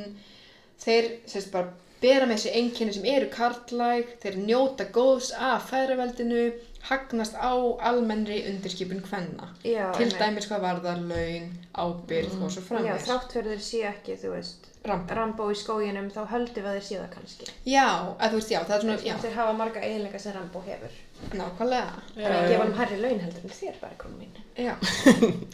[0.82, 6.46] þeir, sérst bara, bera með þessi einkenni sem eru karlæg, þeir njóta góðs af fæðraveldinu,
[6.88, 7.54] hagnast á
[7.86, 13.06] almennri undirskipun kvenna Já, til dæmis hvað varðar laun, ábyrð og svo Já, framvegis.
[13.06, 15.14] þrátt fyrir þeir séu ekki, þú veist, Rambo.
[15.14, 17.46] Rambo í skóginum, þá höldum við að þeir séu það kannski.
[17.70, 17.86] Já,
[18.18, 20.96] að veist, já, það er svona, já, Þeir hafa marga eiginleika sem Rambo hefur.
[21.32, 22.04] Nákvæmlega.
[22.14, 24.38] Það er að gefa hann hærri laun heldur en þér bara, konum mín.
[24.58, 24.74] Já,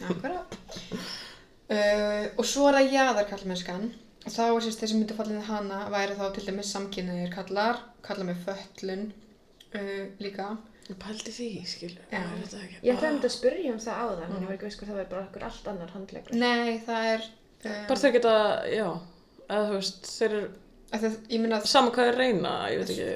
[0.03, 0.43] nákvæmlega.
[1.69, 3.83] Uh, og svo er það jaðarkallmennskan.
[4.25, 7.29] Og þá er sérst þeir sem myndu fallið í hana væri þá til dæmis samkynniðir
[7.35, 9.03] kallar, kallar með föllun
[9.77, 10.47] uh, líka.
[10.89, 12.07] Ég pældi því, skilju.
[12.09, 12.23] Já.
[12.25, 14.81] Ég það ætlaði um þetta að spyrja um það áðan, en ég var ekki veist
[14.81, 16.39] hvað það verður bara okkur allt annar handlegur.
[16.41, 17.29] Nei, það er...
[17.59, 18.33] Uh, Bara þeir geta,
[18.73, 18.87] já,
[19.45, 20.49] eða þú veist, þeir eru,
[20.89, 21.67] að það, ég minna að...
[21.69, 23.07] sama hvað þeir reyna, ég veit ekki,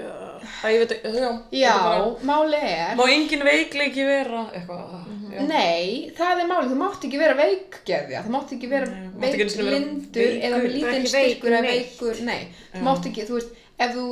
[0.54, 1.30] að ég veit ekki, já.
[1.58, 2.94] Já, er bara- máli er...
[3.00, 4.94] Má engin veikleiki vera, eitthvað,
[5.34, 5.42] já.
[5.50, 8.92] Nei, það er málið, þú mátt ekki vera veikgeðja, þú mátt ekki vera
[9.24, 12.40] veiklindur eða með lítinn styrkur eða veikur, nei,
[12.76, 14.08] þú mátt ekki, þú veist, ef þú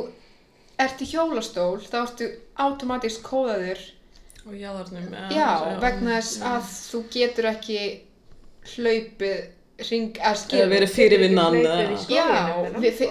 [0.82, 2.30] ert í hjólastól, þá ertu
[2.66, 3.90] automatist kóðaður,
[4.42, 7.82] Og jáðarnum, já, vegna þess að þú getur ekki
[8.72, 9.44] hlaupið
[9.90, 11.58] ring, eða verið fyrirvinnan,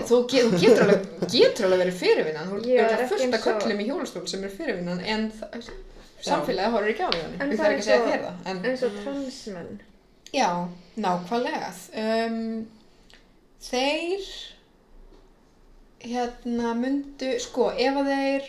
[0.09, 3.87] þú, ge- þú getur alveg, getur alveg verið fyrirvinnan, þú er fullt af köllum í
[3.91, 5.71] hjólastól sem er fyrirvinnan, en það,
[6.27, 8.63] samfélagið horfir ekki á því En það er ekki að segja þér það, en...
[8.71, 9.71] eins og transmenn.
[10.31, 10.51] Já,
[11.07, 11.71] nákvæmlega.
[12.05, 12.41] Um,
[13.67, 14.29] þeir
[16.01, 18.47] hérna myndu, sko, ef að þeir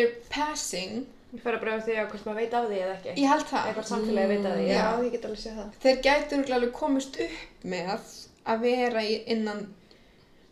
[0.00, 3.12] er passing, Ég fara bara á því að hvort maður veit af því eða ekki.
[3.22, 4.64] ég held það, Eitthvað samfélagi veit af því.
[4.66, 4.78] Já.
[4.80, 5.68] Já, ég get alveg séð það.
[5.84, 8.08] þeir gætu örugglega alveg komist upp með
[8.50, 9.60] að vera í, innan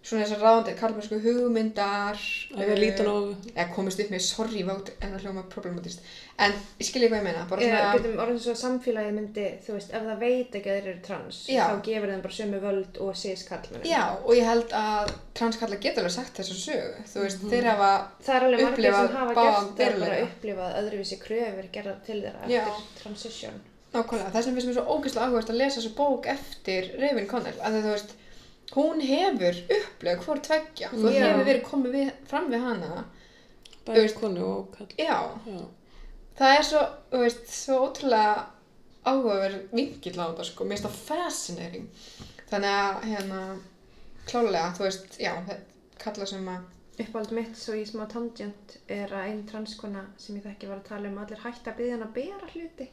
[0.09, 2.21] svona þessar ráðandi karlmennsku hugmyndar
[2.55, 6.05] Að vera lítan og, eða komist upp með sorry vátt en það hljóma problematist
[6.39, 9.47] en ég skilja hvað ég meina bara Eða svona getum orðin svo að samfélagi myndi,
[9.67, 11.63] þú veist, ef það veit ekki að þeir eru trans, Já.
[11.67, 13.87] þá gefur þeim bara sömu völd og cis karlmennum.
[13.91, 17.51] já og ég held að transkallar geta alveg sagt þessu sögu þú veist Mhm.
[17.51, 17.91] þeir hafa
[18.23, 21.99] Það er alveg margir Upplifað sem hafa báðan gert þeir bara upplifað öðruvísi kröfur gerðar
[22.07, 22.63] til þeirra Já.
[22.69, 23.61] eftir transition.
[23.95, 27.59] Nákvæmlega, þess vegna finnst mér svo ógeðslega áhugast að lesa þessu bók eftir Raven Connell,
[27.65, 28.11] að þú veist,
[28.77, 33.05] hún hefur upplegað hvort tveggja, þú hefur verið komið við, fram við hana,
[33.87, 34.87] bæði konu og kall.
[34.99, 35.65] já, Já.
[36.39, 38.47] Það er svo, þú veist, svo ótrúlega
[39.09, 41.87] áhugaverð vinkill á þetta, sko, mér finnst það fascinating,
[42.51, 43.43] þannig að, hérna,
[44.29, 46.67] klálega, þú veist, já, þetta kalla sem að,
[46.99, 50.89] Uppáld mitt, svo í smá tangent, er að einn transkona sem ég þekki var að
[50.89, 52.87] tala um allir hætti að byggja hann að bera hluti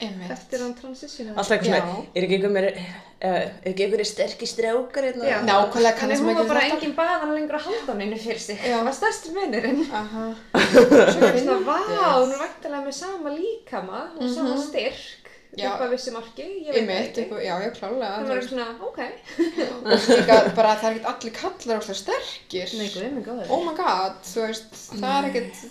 [0.00, 1.36] einmitt, eftir hann transitionaði.
[1.36, 2.72] Alltaf eitthvað svona, er ekki einhver meiri,
[3.20, 5.24] er ekki einhverju sterkir strákar hérna?
[5.26, 5.38] Já.
[5.48, 8.18] nákvæmlega Þannig kannast hún var ekki bara þetta, engin baðan lengur að halda hann einu
[8.24, 8.58] fyrir sig.
[8.62, 8.76] Já.
[8.78, 9.80] Það var stærsti munurinn.
[10.02, 11.78] aha, Svo finnst það, vá,
[12.18, 14.66] hún er væntalega með sama líkama og sama Mhm.
[14.68, 15.24] styrk
[15.58, 15.72] Já.
[15.74, 17.22] upp að vissi marki, ég veit einmitt, það ekki.
[17.24, 18.98] eitthvað, já, já, klálega, Það þú var veist, svona, ok.
[19.88, 23.50] og líka bara það er ekkert allir kallar óslega sterkir, Nei, guð, minn góður.
[23.50, 25.62] oh my god, þú veist, það er ekkert,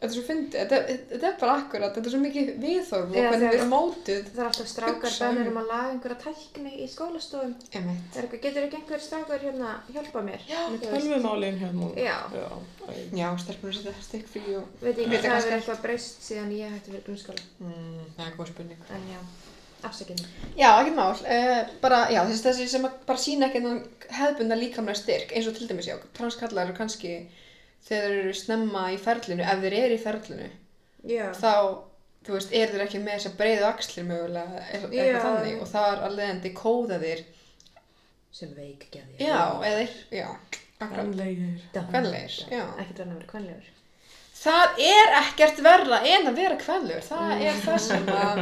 [0.00, 0.76] þetta er svo fyndið, þetta,
[1.10, 4.40] þetta er bara akkurat, þetta er svo mikið viðhorf og hvernig við erum mótuð, Það
[4.40, 7.52] er alltaf strákar bennir um að laga einhverja tækni í skólastofum.
[7.76, 10.46] Er eitthvað, getur ekki einhver strákar hérna hjálpa mér?
[10.48, 11.90] Já, Þú veist, Tölvumálin hérna.
[12.00, 12.16] Já.
[12.32, 12.48] Já.
[13.20, 16.74] já, stelpur að setja stikk frí og, Veit ég það hefur eitthvað breyst síðan ég
[16.78, 17.46] hætti fyrir grunnskóla.
[17.60, 18.90] mm, það er góð spurning.
[18.96, 19.20] En já.
[19.80, 20.32] Afsakið mig.
[20.60, 21.12] Já, ekki mál.
[21.24, 23.78] Uh, bara, já, þessi, þessi sem að bara sína ekki þennan
[24.16, 27.14] hefðbunda líkamlega styrk, eins og til dæmis, já, transkallar eru kannski
[27.86, 30.48] þegar þeir eru snemma í ferlinu, ef þeir eru í ferlinu,
[31.10, 31.26] Já.
[31.32, 31.52] þá,
[32.26, 35.20] þú veist, eru þeir ekki með þess að breiðu axlir mögulega, eitthvað Já.
[35.24, 37.24] þannig, og þar að leiðandi kóða þeir,
[38.32, 39.16] Sem veik geði.
[39.18, 40.28] já, eða, já,
[40.78, 41.56] akkurat, Grannlegir.
[41.74, 42.62] kvenlegir, já.
[42.78, 43.72] Ekkert verðan að vera kvenlegur.
[44.40, 48.38] Það er ekkert verra en að vera kvenlegur, það er það sem að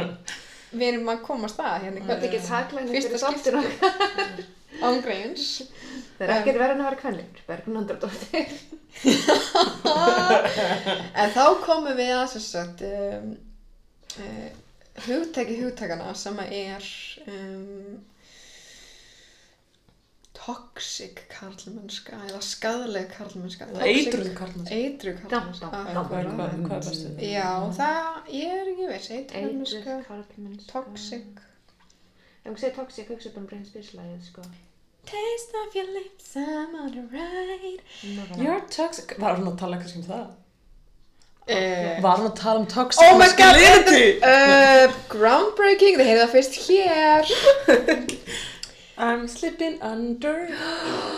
[0.71, 2.29] við erum að komast að hérna í Þetta er kvöld.
[2.29, 4.45] ekki taklæðin Fyrsta fyrir þáttina.
[4.85, 5.47] Ángreins.
[6.19, 7.41] Það er ekkert verðan að vera kvenlegur.
[7.47, 8.49] Bergrun Andradóttir.
[11.19, 13.27] En þá komum við að sagt um,
[14.19, 14.49] uh,
[15.05, 16.83] hugtæki hugtækana sem að er
[17.31, 17.97] um,
[20.39, 23.63] toxic karlmennska eða skadleg karlmennska.
[23.83, 24.75] Eitruð karlmennska.
[24.79, 25.67] Eitruð karlmennska.
[25.73, 26.33] Hvað er- akkurat.
[26.39, 27.07] hvað- hvað er bestu?
[27.29, 28.09] Já, það,
[28.43, 29.09] er ekki veist,
[29.43, 31.27] Eitruð karlmennska, toxic.
[32.39, 34.41] Ef hún segir toxic, hugsa upp um Brain Spears-lægið, sko.
[35.09, 37.81] Taste of your lips, I'm on the ride.
[38.43, 39.15] You're toxic.
[39.19, 40.27] Var hún að tala kannski um það?
[41.49, 44.19] Uh, Var hún að tala um toxic oh my god, masculinity?
[44.21, 47.23] uh, groundbreaking, þið heyrðu það fyrst hér.
[48.99, 50.35] I'm slipping under.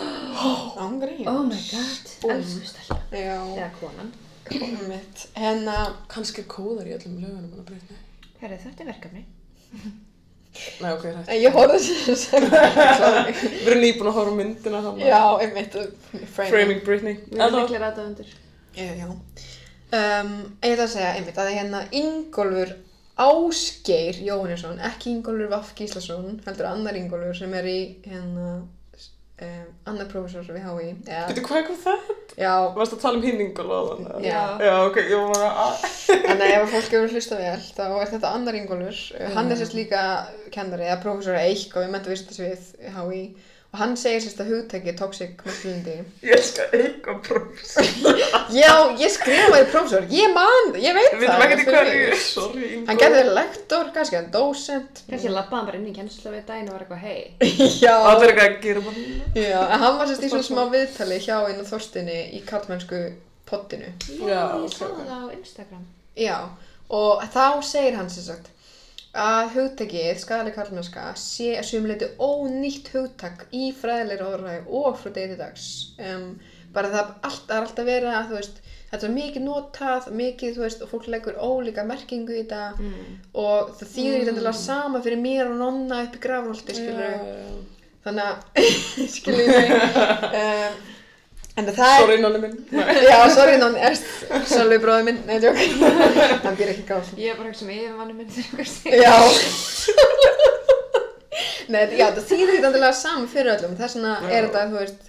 [0.86, 1.26] Ángreins.
[1.28, 2.14] Oh my god.
[2.36, 3.00] Elsku stelpa.
[3.12, 4.12] Já, Eða konan.
[5.36, 8.00] Hennar, Kannski kóðar í öllum lögunum hann að breytni.
[8.40, 9.26] Herri, þetta er verkefni.
[10.82, 11.28] Nei, ok, hægt.
[11.32, 14.98] en ég horfði þess að Við erum nýbúin að horfa myndina hann.
[15.00, 15.86] Já, einmitt, uh,
[16.34, 16.52] framing.
[16.52, 17.16] Framing Britney.
[17.30, 18.34] Við erum Eða- miklir aðdáðundur.
[18.76, 19.08] Já, já.
[19.92, 20.34] Um,
[20.64, 22.70] ég ætla að segja einmitt að hérna Ingólfur
[23.22, 28.62] Ásgeir Jóhannesson, ekki Ingólfur Vaff Gíslason, heldur annar Ingólfur sem er í hérna
[29.42, 30.88] um, annar prófessor við HÍ.
[31.28, 32.10] Veitu hvað er hvað það?
[32.38, 34.24] já, Varst að tala um hinn Ingólf á þann?
[34.24, 34.40] Já.
[34.62, 35.86] Já, ok, ég var að...
[36.10, 39.00] Þannig að ef fólk hefur hlusta vel, þá er þetta annar Ingólfur.
[39.36, 40.02] Hann er sérst líka
[40.54, 45.38] kennari, eða prófessor eitthvað við mentu vísindasvið HÍ og hann segir sérst að hugtæki toxic
[45.46, 45.94] masculinity.
[46.26, 48.18] Ég elskar eitthvað prófessor.
[48.60, 51.44] Já, ég skrifaði prófessor, ég man, ég veit Við veitum það.
[51.46, 52.18] ekkert í fyrir hverju.
[52.26, 52.70] Sorry.
[52.90, 55.02] Hann gerði lektor, kannski hann dósent.
[55.08, 57.20] Kannski lappaði hann bara inn í kennslu við daginn og var eitthvað, hei.
[57.86, 59.06] Já, Það er eitthvað að gera bara.
[59.40, 63.02] já, en hann var sérst í svona smá viðtali hjá einu þorstinni í karlmennsku
[63.48, 63.92] pottinu.
[64.20, 65.86] Já, ég sá það á Instagram.
[66.20, 66.36] Já,
[66.92, 68.52] og þá segir hann sagt
[69.12, 75.34] að hugtakið, skadaleg karlmennska, sé að sumuleiti ónýtt hugtak í fræðilegri orðræði og frá degi
[75.34, 75.66] til dags.
[76.00, 76.28] Um,
[76.72, 80.64] bara það, allt, það er alltaf verið að, veist, þetta er mikið notað, mikið, þú
[80.64, 83.18] veist, og fólk leggur ólíka merkingu í þetta Mm.
[83.34, 87.20] og það þýðir ekki endilega sama fyrir mér og nonna upp í grafnholti, skilur Já,
[88.06, 88.36] þannig að,
[89.12, 89.70] skilur mig,
[90.40, 90.80] um,
[91.56, 92.56] en það er, Sorry, nonni minn.
[92.72, 92.94] Nei.
[93.10, 94.06] já, sorry, nonni, erst,
[94.48, 95.58] Sölvi bróði minn, nei, tjók,
[96.46, 97.20] hann býr ekki grafnholti.
[97.22, 99.02] Ég er bara ekki sem yfirmanni minn þegar eitthvað segir.
[99.02, 99.14] Já
[101.72, 105.06] Nei, já, það þýðir ekki endilega saman fyrir öllum þess vegna er þetta, þú veist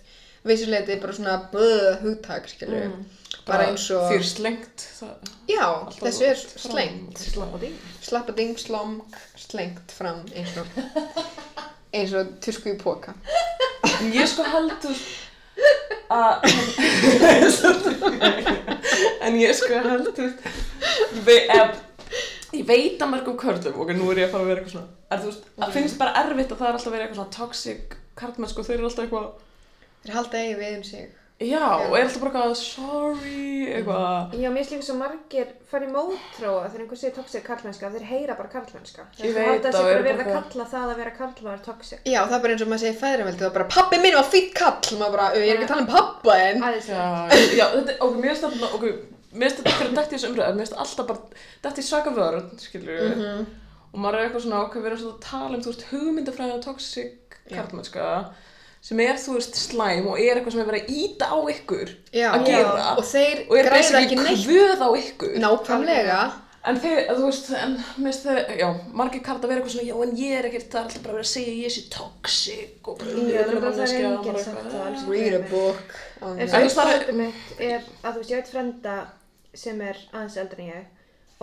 [0.48, 3.02] vissuleiti bara svona blöð hugtak, skilur Mm.
[3.48, 4.86] bara eins og er slengt.
[5.50, 5.66] Já,
[5.98, 6.62] þessu er fram.
[6.64, 7.72] slengt Slappa því.
[8.06, 10.68] slappa ding, slomg, slengt fram eins og
[11.94, 13.16] eins og tusku í póka
[14.14, 15.04] ég sko heldur að
[19.26, 20.32] en ég sko heldur ég
[21.26, 21.70] veit, ef,
[22.54, 24.92] ég veit að mörgum körlum og nú er ég að fara að vera eitthvað svona
[25.10, 27.84] er, veist, að finnst bara erfitt að það er alltaf verið eitthvað svona toxic
[28.20, 29.28] karlmenn sko, þeir eru alltaf eitthvað
[30.04, 31.06] þeir halda eigi við um sig
[31.42, 35.86] já, og er alltaf bara eitthvað sorry, eitthvað Já, mér finnst líka svo margir fara
[35.88, 39.06] í mótróa þegar einhver segir toxic karlmennska, þeir heyra bara karlmennska.
[39.18, 40.98] Ég Þeir veit halda það, og bara eru verið bara að eitthvað- kalla það að
[41.02, 42.00] vera karl vera toxic.
[42.06, 44.30] Já, það er bara eins og maður segir fæðraveldi það er bara pappi minn var
[44.34, 47.30] fýtt kall maður bara, "Ö, ég er ekki að tala um pappa en Aðeins já,
[47.60, 48.84] já, þetta, ok, mér finnst þetta ok,
[49.34, 51.20] mér finnst þetta fyrir dætt í þessu umræðu mér finnst alltaf bara
[51.64, 51.84] dætt í
[52.62, 53.46] skilju, Mhm.
[53.94, 56.54] og maður er eitthvað svona ok, við erum svona að tala um, þú veist, hugmyndafræði
[56.54, 57.14] og toxic
[57.50, 57.56] Já.
[57.58, 58.34] karlmennska
[58.84, 61.92] sem er, þú veist, slæm og er eitthvað sem er verið að íta á ykkur
[62.12, 62.88] Já, að gera.
[63.00, 64.42] og þeir og er græða basically ekki neitt.
[64.48, 65.38] kvöð á ykkur.
[65.44, 66.24] Nákvæmlega.
[66.64, 69.96] En þeir, þú veist, en minnst þeir, já, margir kallt að vera eitthvað svona, já,
[70.06, 73.00] en ég er ekkert, það er alltaf bara að segja að ég sé toxic og
[73.02, 75.98] bara, Já, ég er er bara er og það, alls read a book.
[76.24, 77.04] En þú veist, það er-
[77.68, 78.96] er að þú veist, ég veit frenda
[79.54, 80.86] sem er aðeins eldri en ég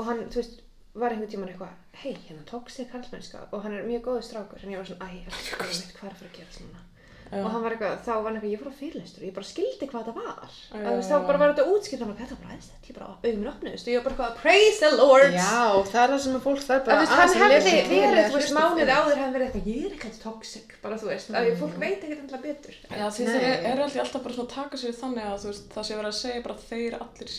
[0.00, 0.56] og hann, þú veist,
[0.94, 3.44] var einhvern tímann eitthvað hei, hérna toxic karlmennska.
[3.52, 4.64] Og hann er mjög góður strákur.
[4.64, 6.89] En ég var svona, æ, elsku mitt, hvað er að fara að gera svona Já.
[7.30, 9.46] Og hann var eitthvað, þá var hann eitthvað, ég fór á fyrirlestur og ég bara
[9.50, 10.50] skildi hvað það var.
[10.80, 13.86] Að þá bara var þetta útskipt hann var þetta bara aðeins ég bara, auðvitað opnuðist
[13.86, 15.32] og ég var bara eitthvað, praise the lord.
[15.36, 18.26] Já, það er það sem að fólk þarf að bara veist, hann að hefði verið,
[18.26, 18.90] þú veist, fyrir.
[18.90, 22.22] áður hefði verið eitthvað, ég er eitthvað toxic bara þú veist, að fólk veit ekkert
[22.24, 22.74] alltaf betur.
[22.90, 25.38] Já, því eru er alltaf bara að taka sér þannig að
[25.70, 27.30] það sé verið að segja bara að þeir allir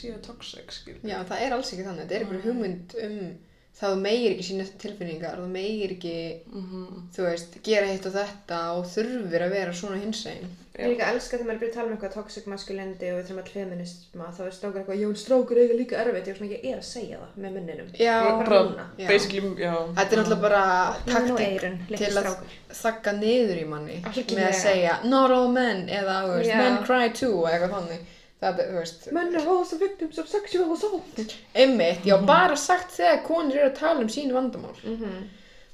[3.81, 6.15] er ekki er þá meir ekki sína tilfinningar, þú meir ekki,
[6.53, 7.09] Mhm.
[7.15, 10.47] þú veist, gera hitt og þetta og þurfir að vera svona hinsegin.
[10.79, 13.25] Ég líka elska þegar maður er byrjað að tala um eitthvað toxic masculinity og við
[13.27, 16.51] þurfum all feminisma þá er strákar eitthvað, jón strákur eiga líka erfitt ég er svona,
[16.51, 18.87] ég er að segja það með munninum Já, bara.
[18.97, 19.07] Já.
[19.07, 19.75] basically, já.
[19.95, 22.37] þetta er náttúrulega bara Taktik til að
[22.71, 24.37] þakka niður í manni Algjörlega.
[24.37, 27.99] með að segja not all men eða þú veist, men cry too eða eitthvað þannig.
[28.41, 31.19] Það er, þú veist, Men are also victims of sexual assault
[31.53, 34.73] einmitt, ég á bara sagt þegar konur eru að tala um sín vandamál.
[34.81, 35.21] mm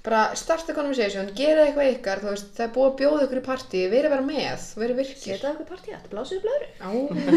[0.07, 3.45] bara starta conversation, gera eitthvað ykkar þú veist, það er búið að bjóða ykkur í
[3.47, 6.89] partí verið bara með, verið virkir Setja okkur partíat, blásið upp blöðru á,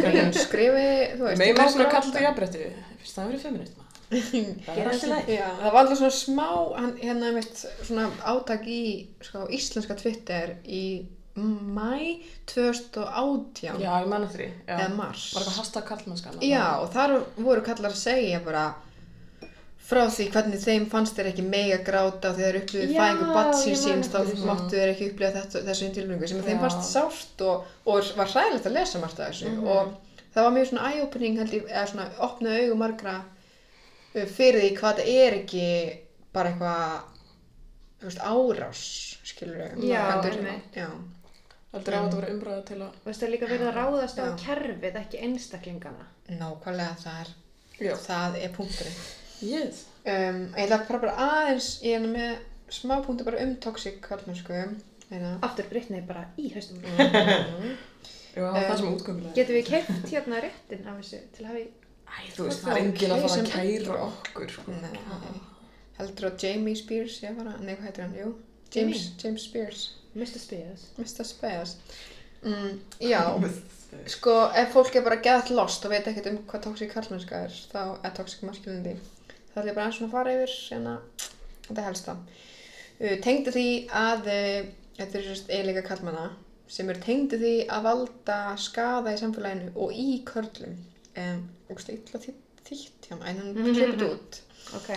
[0.04, 2.20] grín, skrifi, þú veist með kallt og alltaf.
[2.26, 2.68] jafnbretti,
[3.00, 3.86] fyrst það verið feminist maður.
[4.66, 5.28] Það er.
[5.30, 8.82] Já, var alltaf svona smá hann, hérna mitt svona átak í
[9.22, 10.84] sko, íslenska Twitter í
[11.36, 14.50] mæ 2018 Já, ég manna því.
[14.66, 15.30] Eða mars.
[15.34, 16.42] Var eitthvað hashtag kallmennskana.
[16.44, 18.64] Já, og þar voru kallar að segja bara
[19.90, 23.32] frá því hvernig þeim fannst þeir ekki mega gráta þegar þeir upplifið Já, fæðingu ég
[23.34, 27.66] man síns þá máttu þeir ekki upplifa þetta, þessu tilbyggingu sem þeim fannst sárt og,
[27.90, 29.50] og var hræðilegt að lesa margt af þessu.
[29.50, 29.66] Mhm.
[29.66, 29.82] og
[30.34, 35.00] það var mjög svona eye-opening ég, eða svona opnaði augu margra uh, fyrir því hvað
[35.00, 35.64] það er ekki
[36.34, 38.84] bara eitthvað árás
[39.26, 40.86] skilur við Já,
[41.70, 42.94] Já, Heldur að verið umræða til að...
[43.04, 44.30] Og það er líka verið að ráðast á Já.
[44.42, 46.06] kerfið, ekki einstaklingana
[46.40, 47.32] nákvæmlega það er
[47.86, 47.92] Já.
[48.08, 49.00] það er punkturinn
[49.40, 49.86] Yes.
[50.04, 52.32] Um, ég ætla að fara bara aðeins, ég er með
[52.74, 54.58] smá punktu bara um toxic kallmennsku.
[55.10, 55.30] Meina.
[55.46, 57.78] Aftur Brittany bara í haustum Mm.
[58.34, 59.32] Já, það var það sem er útgöngulega.
[59.38, 61.68] Getum við keift hérna réttin af þessu til að hafa í
[62.10, 64.76] Æ, þú veist, það er enginn að fara að kæra okkur, sko.
[64.82, 65.40] Nei.
[65.98, 68.30] Heldur að Jamie Spears, ég bara, nei hvað heitir hann, jú?
[68.74, 69.82] James, James Spears,
[70.14, 70.40] Mr.
[70.42, 71.24] Spears Mr.
[71.24, 71.76] Spears.
[72.42, 73.22] Mm, já,
[74.14, 77.56] sko ef fólk er bara gett lost og veit ekkert um hvað toxic kallmennska er,
[77.72, 78.96] þá er toxic masculinity.
[79.50, 80.94] Það ætla ég bara eins og að fara yfir hérna,
[81.66, 82.16] þetta helsta.
[83.00, 83.66] Uh, tengdu því
[84.00, 84.70] að uh,
[85.00, 86.30] þetta er sérst eiginleika kallmanna
[86.70, 90.78] sem er tengdu því að valda skada í samfélaginu og í körlum.
[91.18, 94.40] Um, og illa þýtt hjá maður, en hann klippið út.
[94.78, 94.90] Ok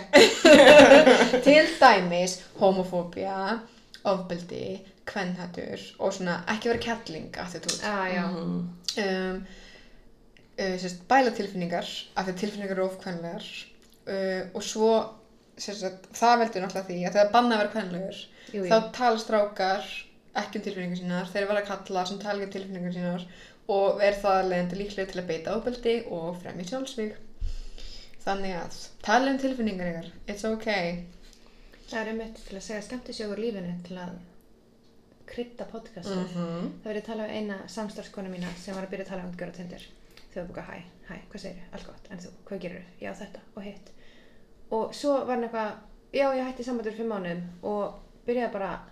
[1.46, 3.58] Til dæmis homofóbía,
[4.06, 7.80] ofbeldi, kvennhættur og svona ekki vera kettling attitút.
[7.84, 8.70] Ah, já Mhm.
[8.94, 9.46] Um,
[10.58, 13.46] uh, sérst, bæla tilfinningar að tilfinningar eru ofkvennlegar
[14.06, 14.90] uh, og svo
[15.58, 18.20] sérst, það veldur náttúrulega því að þegar banna að vera kvennlegur
[18.52, 18.68] Jú, jú.
[18.70, 19.88] þá tala strákar
[20.34, 23.26] ekki um tilfinningar sínar, þeir verða kalla sem tala ekki um tilfinningar sínar
[23.74, 27.14] og er það leiðandi líklega til að beita ofbeldi og fremja sjálfsvíg.
[28.24, 31.04] Þannig að tala um tilfinningar ykkar, it's okay.
[31.90, 34.14] Það er einmitt til að segja skemmtisögur lífinu til að
[35.26, 36.24] krydda podcastið.
[36.36, 36.70] -hmm.
[36.82, 39.36] Það verið að tala um eina samstarfskona mína sem var að byrja að tala um
[39.36, 39.84] Gjörð Tindur.
[40.34, 43.12] Þau var búin að hæ, hæ, hvað segir Allt gott, en þú, hvað gerir Já,
[43.14, 43.90] þetta og hitt.
[44.70, 45.72] Og svo var hann eitthvað,
[46.12, 47.94] já, ég hætti sambandur fimm mánuðum og
[48.26, 48.90] byrjaði bara að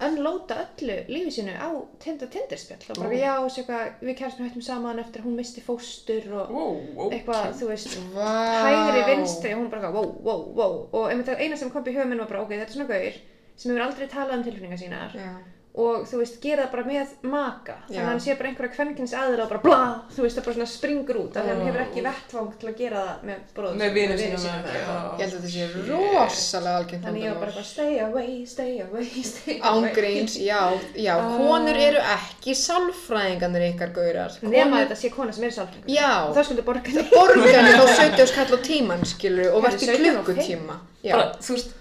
[0.00, 2.84] unloada öllu lífi sínu á Tinder Tinderspjall.
[2.90, 3.18] Og bara, Ó.
[3.18, 7.12] já, svo eitthvað, við kæristum hættum saman eftir að hún misti fóstur og Wow, ok.
[7.12, 8.30] eitthvað, þú veist, Vá.
[8.62, 10.88] hægri vinstri og hún bara, wow, wow, wow.
[10.92, 13.12] Og eina sem kom upp í höfum minn var bara, ok, þetta er svona gaur
[13.56, 15.34] sem hefur aldrei talað um tilfinningar sínar Já.
[15.78, 19.12] Og þú veist, gera það bara með maka þannig að hann sé bara einhverja kvenkins
[19.14, 19.80] aðra og bara bla,
[20.16, 22.70] þú veist, það bara svona springur út af því að hann hefur ekki vettvang til
[22.72, 24.38] að gera það með bróður Með já.
[24.48, 24.96] já.
[25.18, 29.08] Ég held að þetta sé rosalega algengt þannig ég var bara stay away, stay away,
[29.30, 30.60] stay away Ángríns, já,
[30.98, 34.38] já, konur eru ekki sálfræðingarnir ykkar gaurar.
[34.42, 36.10] nema þetta sé kona sem er sálfringur Já.
[36.34, 40.18] þá skuldu borga henni Borgarni þá 17 skall á tíman, skilur, og Herri, verði 17
[40.18, 40.78] og klukkutíma.
[41.12, 41.74] Bara, þú veist,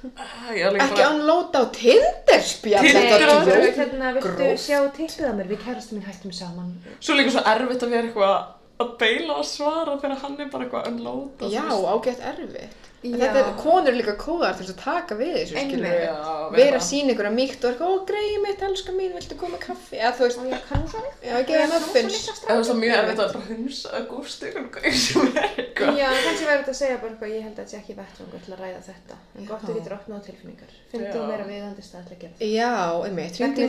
[0.68, 5.50] alveg Ekki unloada á Tinderspjall, er hérna, viltu sjá tippið að mér?
[5.52, 6.72] Við kærastum mín hættum saman.
[7.00, 8.36] Svo líka svo erfitt að vera eitthvað
[8.84, 11.48] að beila og svara þegar hann er bara eitthvað unload.
[11.54, 12.92] Já, ágætt erfitt.
[12.98, 15.92] Þetta er, konur eru líka kóðar til að taka við þessu, skilur.
[16.02, 16.14] Já,
[16.56, 19.54] Vera að sína ykkur að mýkt og eitthvað, ó, greiði mitt, elska mín, viltu koma
[19.54, 19.98] með kaffi?
[20.00, 20.58] Eða þú veist, já,
[21.30, 22.18] ég geði muffins.
[22.42, 25.92] Það er svo mjög erfitt að hunsa að gústi ykkur sem er eitthvað.
[26.02, 28.42] Já, kannski væri þetta að segja bara eitthvað, ég held að þetta sé ekki vettvangur
[28.48, 29.16] til að ræða þetta.
[29.38, 30.72] En gott þú getur opnað á tilfinningar.
[30.98, 31.12] Já.
[31.14, 32.50] þú meira viðandi stað til að gera það.
[32.58, 32.74] Já,
[33.06, 33.62] einmitt, hringdi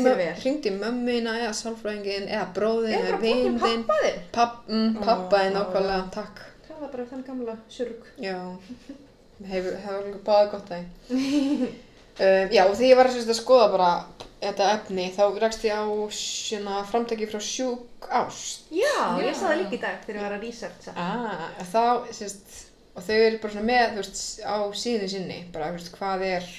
[9.47, 10.86] Hefur, líka báðið gott það.
[11.14, 13.91] um, já, og því ég var að skoða bara
[14.39, 18.66] þetta efni, þá rekst ég á svona framtæki frá sjúk ást.
[18.74, 19.22] Já, Já.
[19.26, 20.95] ég það líka í dag þegar ég var að researcha.
[20.95, 21.82] Ah, þá,
[22.14, 22.57] sérst,
[22.95, 26.26] og þau eru bara svona með, þú veist, á síðu sinni, bara, þú veist, hvað
[26.28, 26.51] er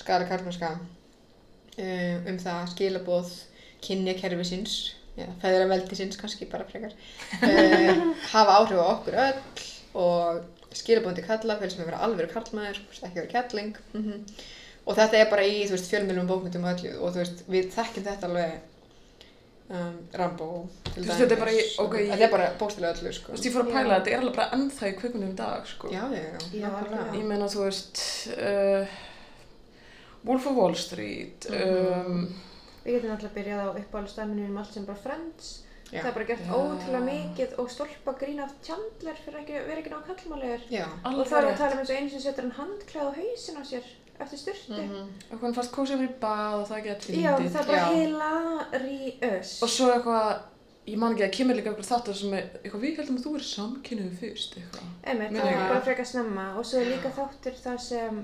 [0.00, 3.34] skala karlmennska um, um það skilaboð
[3.84, 4.78] kynjakerfisins,
[5.18, 6.94] já, feðraveldisins kannski bara frekar,
[7.42, 9.68] uh, hafa áhrif á okkur öll
[10.00, 14.24] og skilabóndi kalla fyrir sem að vera alveg karlmaður, þú veist, ekki vera kettling mm
[14.86, 18.26] og þetta er bara í, fjölmjölum bókmyndum og öllu og þú veist, við þekkjum þetta
[18.26, 18.52] alveg
[19.70, 20.46] um, Rambo
[20.88, 22.94] til Þú veist, þetta er bara í- dæmis, og ok, ég- þetta er bara bókstilega
[22.96, 23.32] öllu, sko.
[23.34, 25.90] Veist, ég fór að pæla þetta, er alveg bara ennþá í kvikmyndum í dag, sko.
[25.92, 27.04] Já, já, já, Já.
[27.20, 28.02] Ég meina, þú veist,
[28.34, 28.86] uh,
[30.24, 32.24] Wolf of Wall Street, um,
[32.84, 35.50] Við getum alltaf byrjað á uppáhaldstæminu um allt sem bara Friends.
[35.90, 36.00] Já.
[36.02, 36.52] Það er bara gert Já.
[36.54, 40.62] ótrúlega mikið og stólpa grín af Chandler fyrir ekki, vera ekki ná kallmálegur.
[40.70, 41.58] Já, Og alveg það er að rétt.
[41.58, 43.84] tala um eins og einu sem setur hann handklæð á hausin á sér
[44.20, 44.76] eftir styrtu.
[44.82, 45.08] mhm.
[45.32, 47.50] Og hvernig fannst kósið fyrir bað og það gett Já, fyndið.
[47.50, 47.90] það er bara Já.
[47.96, 49.52] hilarious.
[49.62, 50.42] Og svo eitthvað,
[50.86, 53.34] ég man ekki að kemur líka eitthvað þáttur sem er, eitthvað við heldum að þú
[53.40, 54.86] er samkynnuð fyrst, eitthvað.
[55.18, 55.58] Minni það ekki.
[55.64, 58.22] er bara frekar snemma og svo er líka þáttur þar sem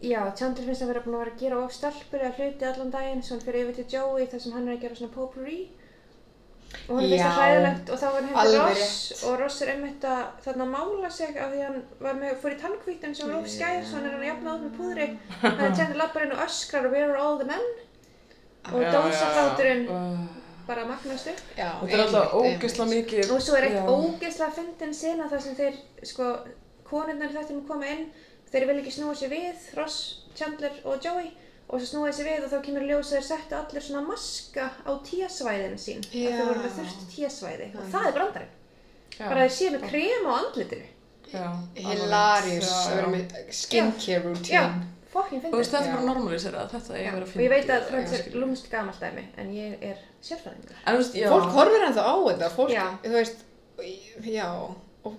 [0.00, 2.90] Já, Chandler finnst að vera búin að vera að gera of stelpur eða hluti allan
[2.94, 5.58] daginn svo hann fyrir yfir til Joey þar sem hann er að gera svona potpourri
[6.88, 9.72] og hann finnst það Já, hræðilegt og þá var hann alveg Ross og Ross er
[9.74, 13.96] einmitt að þarna mála sig af því hann var með, fór í tannkvítin sem svo
[13.96, 15.08] hann er hann að jafna út með púðri.
[15.42, 17.66] Hann er Chandler lappar inn og öskrar og where are all the men.
[18.70, 18.84] Og
[19.90, 20.40] Uh,
[20.70, 21.40] bara magnast upp.
[21.58, 23.30] Já Þetta er alltaf ógeðslega mikið.
[23.34, 26.26] og svo er eitt ógeðslega fyndin sena þar sem þeir, sko,
[26.86, 28.04] konurnar í þettinum koma inn,
[28.52, 29.98] þeir vilja ekki snúa sér við, Ross,
[30.38, 31.32] Chandler og Joey,
[31.70, 34.68] og svo þeir sér við og þá kemur ljós að þeir settu allir svona maska
[34.82, 36.30] á tíasvæðin sín, að Já.
[36.30, 38.54] þeir voru með þurft tíasvæði og það er brandarinn,
[39.18, 40.88] Já, bara þeir séu með krem á andlitinu.
[43.04, 44.86] að með skincare routine.
[45.12, 45.70] fokkin Og þú veist, fyndin.
[45.70, 47.44] þetta er bara normalisera, þetta er verið að og finna.
[47.44, 50.76] ég veit að Friends er lúmst gamalt dæmi, en ég er sérfræðingur.
[50.86, 51.28] En þú veist, já.
[51.32, 52.84] Fólk horfir ennþá á þetta, fólk, Já.
[53.04, 53.42] þú veist,
[54.30, 54.46] já,
[55.04, 55.14] og,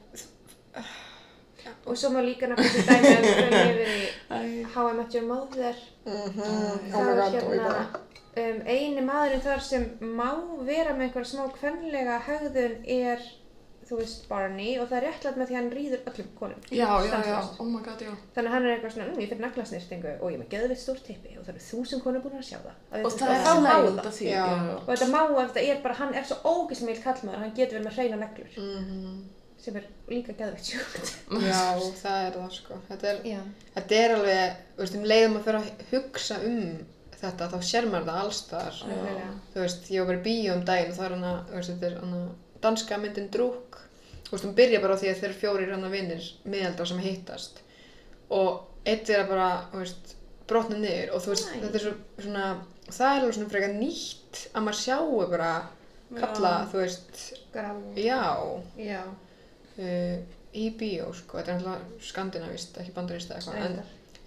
[1.86, 5.28] Og svo má líka náttúrulega dæmi að við fyrir yfir í How I Met Your
[5.28, 8.02] Mother, mhm, oh my það god, er ég hérna
[8.42, 10.30] um, eini maðurinn þar sem má
[10.68, 13.30] vera með einhver smá kvenlega hegðun er
[13.92, 16.60] þú veist Barney og það er réttlætt með því að hann rýður öllum konum.
[16.72, 18.12] Já, já, já, oh my god, já.
[18.36, 20.82] þannig að hann er eitthvað svona, um, ég fyrir naglasnýrtingu og ég er með geðvitt
[20.84, 22.78] stórt tippi og það eru þúsund konur búin að sjá það.
[22.92, 24.00] Að Og það er þá það.
[24.06, 24.32] af því,
[24.78, 27.78] og þetta má að þetta er bara, hann er svo ógislega meil kallmaður hann getur
[27.80, 28.58] verið með hreina neglur.
[28.62, 29.20] Mhm,
[29.62, 31.12] sem er líka geðvitt sjúkt
[31.46, 31.62] já,
[32.04, 33.20] það er það sko, þetta er,
[33.76, 36.62] þetta er alveg, veist, um leiðum að fyrir að hugsa um
[37.22, 38.78] þetta, þá sér maður það allstaðar.
[38.90, 41.70] nefnilega Þú veist, ég var bara í bíó um daginn og það er hana, veist,
[41.76, 42.22] þetta er hana
[42.64, 43.78] danska myndin Drúk.
[44.26, 47.62] Þú veist, hún byrja bara á því að þeir fjórir hana vinnir miðaldra sem hittast.
[48.34, 50.16] Og eitt er að bara, þú veist,
[50.50, 51.60] brotna niður og þú veist, Næ.
[51.68, 51.94] þetta er svo,
[52.26, 52.48] svona,
[52.90, 55.52] það er alveg svona frekar nýtt að maður sjáu bara
[56.18, 56.70] kalla, Já.
[56.74, 57.22] þú veist,
[57.54, 57.70] grá,
[58.02, 58.24] já,
[58.82, 59.02] já,
[59.82, 63.80] uh, í bíó, sko, þetta er náttúrulega skandinavist, ekki bandarist eða eitthvað, en,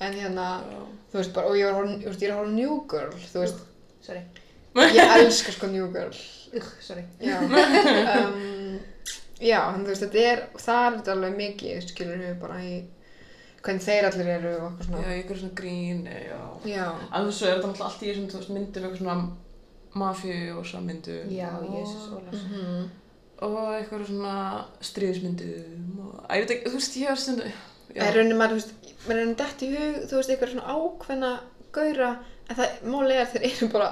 [0.09, 0.81] en hérna, Já.
[1.13, 3.13] þú veist, bara, og ég var að horfa- þú veist, ég er á New Girl,
[3.33, 3.61] þú veist,
[4.07, 4.23] sorry,
[4.97, 6.17] ég elska sko New Girl,
[6.59, 7.05] ugh, sorry.
[7.21, 8.81] Já, um,
[9.41, 12.75] já, þannig þú veist, þetta er, það er þetta alveg mikið, skilur við bara í
[13.65, 15.15] hvernig þeir allir eru og eitthvað Já, svona.
[15.21, 16.41] ykkur svona grín, já.
[16.69, 16.85] Já,
[17.17, 19.17] En svo er þetta náttúrulega allt í þessum, þú veist, myndum, eitthvað svona
[19.95, 21.31] mafíu og svona myndum.
[21.33, 22.85] já, og, Jésús Ólafs mhm,
[23.45, 24.35] Og eitthvað svona
[24.89, 27.99] stríðismyndum og, ég veit ekki, þú veist, ég er stundu, já.
[27.99, 30.53] það er rauninni maður, þú veist, maður er rauninni dætt í hug, þú veist, eitthvað
[30.55, 31.33] svona ákveðna
[31.75, 32.11] gaura,
[32.49, 33.91] en það, máli er þeir eru bara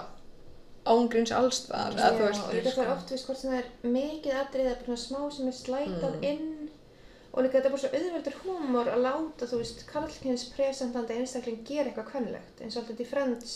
[0.92, 4.86] ángríns þú Já, það er oft, veist, hvort sem það er mikið atrið eða bara
[4.86, 6.24] svona smá sem er slætað Mm.
[6.32, 6.70] inn
[7.32, 11.62] og líka þetta er bara svo auðveldur húmor að láta, þú veist, Karlkins presentandi einstakling
[11.64, 13.55] gera eitthvað kvennlegt eins og alltaf í Friends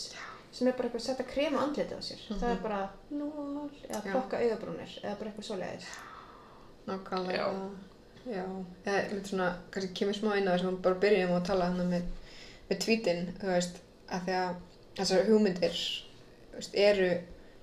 [0.51, 2.21] sem er bara eitthvað að setja krem á andlitið á sér.
[2.39, 4.05] Það er bara lól eða Mhm.
[4.07, 4.11] Já.
[4.11, 5.87] plokka augabrúnir eða bara eitthvað svoleiðis.
[6.87, 7.47] Nákvæmlega,
[8.31, 8.43] já,
[8.85, 11.65] eða, með svona, kannski kemur smá inn á þess að við bara byrjum að tala
[11.71, 12.05] hann með,
[12.69, 14.55] með tweetin, þú veist, að því að
[14.99, 15.75] þessar hugmyndir,
[16.51, 17.09] þú veist, eru,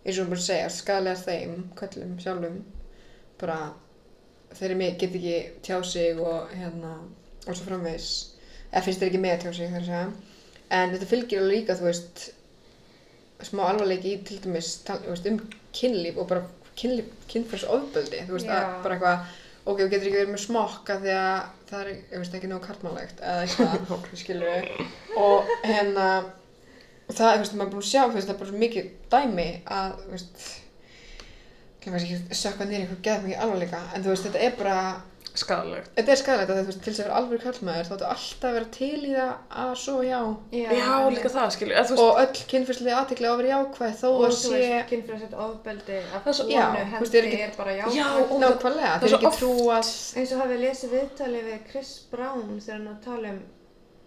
[0.04, 2.60] eins og þú bara segja, skadlega þeim, köllum sjálfum,
[3.40, 3.58] bara,
[4.54, 6.92] þeir mig- geta ekki tjá sig og hérna,
[7.48, 8.10] og svo framvegis,
[8.72, 10.12] eða finnst þeir ekki með að tjá sig, þar að segja,
[10.70, 12.30] en þetta fylgir alveg líka, þú veist,
[13.48, 14.74] smá alvarleiki í til dæmis,
[15.30, 15.40] um
[15.74, 16.44] kynlíf og bara
[16.78, 18.56] kynlíf, kynfærsofböldi, þú veist, Já.
[18.58, 19.34] að bara eitthvað,
[19.64, 21.36] ok, þú getur ekki verið með smokka því að
[21.70, 26.08] það er, ég veist, ekki nóg kartmálegt eða eitthvað, skilur við og hérna
[27.08, 28.92] það, þú veist, maður er búin að sjá, þú veist, það er bara svo mikið
[29.14, 30.44] dæmi að, þú veist
[31.84, 34.76] ég veist ekki sökka nýri eitthvað geða mikið alvarleika, en þú veist, þetta er bara
[35.34, 35.88] Skadalegt.
[35.96, 38.44] þetta er skadalegt að þú veist, til þess að vera alveg karlmaður þá áttu alltaf
[38.50, 39.32] að vera til í það
[39.64, 40.20] að svo já
[40.54, 44.06] Já, líka það, skilju, þú veist, og öll kynfyrslega aðtekli á að vera jákvæð þó
[44.12, 47.18] og að þú sé veist, kynfrælsett ofbeldi af Það er svo- já, þú veist, hendi
[47.18, 49.90] er ekki- er bara Já, jákvæð og- nákvæmlega, það er ekki oft- trúað
[50.22, 53.40] eins og hafið lesið viðtalið við Chris Brown þegar hann að tala um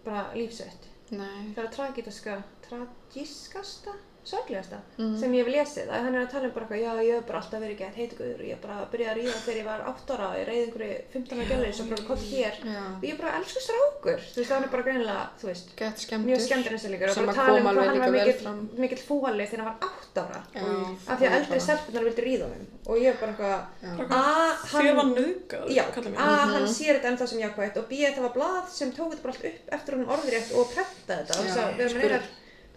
[0.07, 1.53] bara lífsvett Nei.
[1.55, 3.91] það er tragítaska, tragískasta,
[4.27, 5.17] sorglegasta Mhm.
[5.19, 7.25] sem ég hef lesið, að hann er að tala um bara eitthvað, já, ég hef
[7.27, 10.13] bara alltaf verið gett heitguður, ég hef bara byrjaði að ríða þegar ég var 8
[10.17, 12.83] ára, ég reyði einhverju 15 ára gæli sem bara kom hér Já.
[12.97, 15.97] og ég er bara elsku strákur, þú veist, hann er bara greinilega, þú veist, Gett
[16.03, 16.27] skemmtur.
[16.27, 18.41] mjög skemmtir einstaklingur og Sem bara að tala um hvað alveg hann var líka mikill,
[18.43, 18.59] fram.
[18.77, 20.61] mikill fúali þegar hann var 8 ára Já.
[21.07, 23.61] af því að eldri stelpunar vildi ríða honum og ég er bara eitthvað.
[26.17, 29.11] A, hann, hann sér þetta ennþá sem jákvægt og B, þetta var blað sem tók
[29.13, 31.33] þetta bara allt upp eftir honum orðrétt og prentaði þetta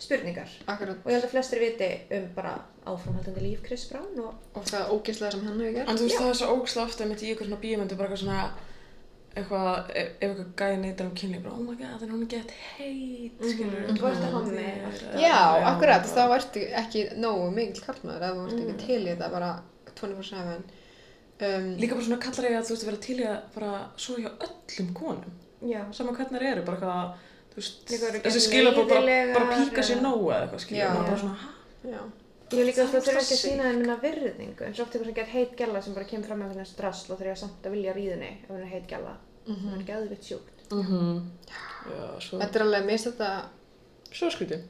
[0.00, 0.96] að með spurningar Akkurat.
[1.04, 2.54] og ég held að flestir viti um bara
[2.86, 5.88] áframhaldandi líf Chris Brown og Og það ógeðslega sem hann hefur gert.
[5.88, 6.20] En þú veist, Já.
[6.20, 8.50] það er svo ógæslega ofta mitt í ykkur svona bíómyndu, bara eitthvað svona,
[9.36, 12.30] eitthvað, ef ef eitthvað gæði neytar um kynni, bara, oh my god, en hún er
[12.32, 13.84] gett heit, skilur.
[13.86, 13.96] Mhm.
[14.00, 14.68] Þú ert að hommi.
[15.22, 15.36] Já,
[15.70, 19.52] akkurat, þá ertu ekki nógu mikil kallmaður ef þú ert ekki til í þetta bara
[19.94, 20.62] 24-7.
[21.40, 23.90] Um, Líka bara svona kallar ég að þú veist að vera til í að bara
[23.96, 27.14] svo hjá öllum konum, já, sama hvernig þær eru, bara eitthvað,
[27.60, 30.88] þessi ekki skilabóð bara, bara píka sér nógu eða eitthvað, Já.
[30.94, 32.02] maður bara svona, hæ?
[32.50, 34.94] ég líka Það þú er þurfa ekki að sína þeim minna virðingu eins og oft
[34.96, 37.38] eitthvað sem gett heit gæla sem bara kemur fram með þessu drasl og þegar ég
[37.44, 39.12] samt að vilja ríðinni ef hún er heit gæla
[39.46, 41.22] það er geðvitt sjúkt Mhm.
[41.90, 43.28] Já, svo, Þetta er alveg, mér finnst þetta,
[44.14, 44.60] svo skrítið.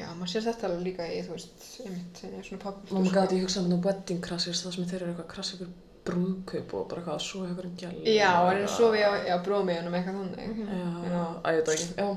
[0.00, 2.72] já, maður sér þetta alveg líka í, þú veist, einmitt, í svona.
[2.94, 5.52] Oh my god, ég hugsaði um það wedding crashes, það sem þeir eru eitthvað krass
[5.58, 5.68] ykkur
[6.06, 7.92] brúðkaup og bara eitthvað svo ykkur en gæl.
[8.08, 10.40] Já, og er svo við á, á brómiðunum eitthvað þannig.
[11.10, 11.88] Já, að ég veit það ekki.
[12.00, 12.08] Já,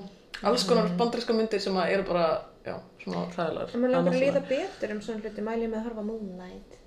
[0.43, 2.27] alls konar bandaríska myndir sem að eru bara,
[2.65, 3.73] já, svona hræðilegar.
[3.73, 6.79] en maður langar að líða betur um svona hluti mæli ég með að horfa Moonlight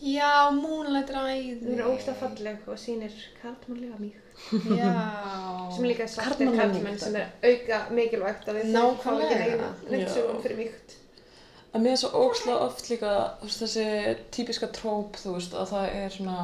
[0.00, 1.58] Já, Moonlight ræði.
[1.60, 3.12] hún er ógst falleg og sýnir
[3.42, 4.16] karlmannlega mýg
[4.78, 4.92] Já.
[5.76, 6.98] sem líka svartir mýkt.
[7.04, 9.68] sem er auka mikilvægt að við Nákvæmlega.
[9.90, 10.14] neitt Já.
[10.14, 10.96] sögum fyrir mýgt
[11.74, 13.10] En mér er svo ógslag oft líka,
[13.42, 16.38] þú veist, þessi típiska tróp, þú veist, að það er svona,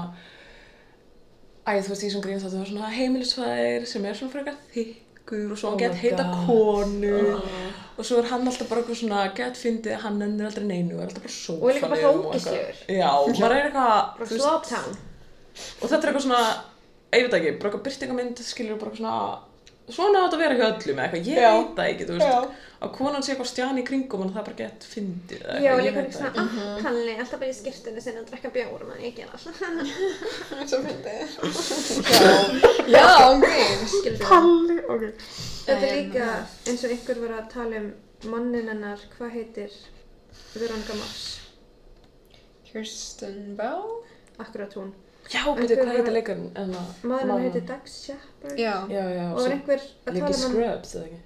[1.66, 4.54] æ, þú veist, því sem grín það er svona heimilisfæðir sem er svona frekar
[5.26, 6.46] þykkur og svo Oh hann my gett heita God.
[6.46, 7.40] konu
[7.96, 11.08] og svo er hann alltaf bara eitthvað svona gett fyndið, hann ennir aldrei neinu, er
[11.08, 12.80] alltaf bara sófalið Og er líka bara hrókislegur.
[12.92, 13.10] Já,
[13.40, 14.96] maður er eitthvað, Sloptown
[15.80, 16.40] og þetta er eitthvað svona,
[17.16, 19.38] ég veit ekki, bara eitthvað byrtingamynd, skilur bara eitthvað svona,
[19.94, 21.50] svona átt að vera hjá öllum eða eitthvað, ég Já.
[21.56, 24.46] veit það ekki, þú veist, að konan sé eitthvað stjani í kringum en það er
[24.48, 26.58] bara gett fyndið eða Já, eitthvað, líka ég veit það svona, ekki.
[26.66, 29.56] ah, Palli, alltaf bara í skirtunni sinni að drekka bjór, mann, ég gera alltaf.
[30.70, 31.16] Svo fyndið.
[32.90, 33.08] Já, já,
[33.40, 34.24] það.
[34.26, 35.06] Palli, ok.
[35.66, 36.26] Þetta er En- líka
[36.66, 37.88] eins og einhver var að tala um
[38.32, 39.72] mannin hennar, hvað heitir
[40.56, 41.24] Veronica Mars,
[42.68, 44.02] Kirsten Bell?
[44.38, 44.90] akkurat hún.
[45.32, 46.50] Já, betur, hvað heitir leikarinn?
[47.02, 48.74] Maðurinn heitir Dax Shepard Já.
[48.90, 51.22] Já, já, og var einhver að tala um Scrubs, eða ekki?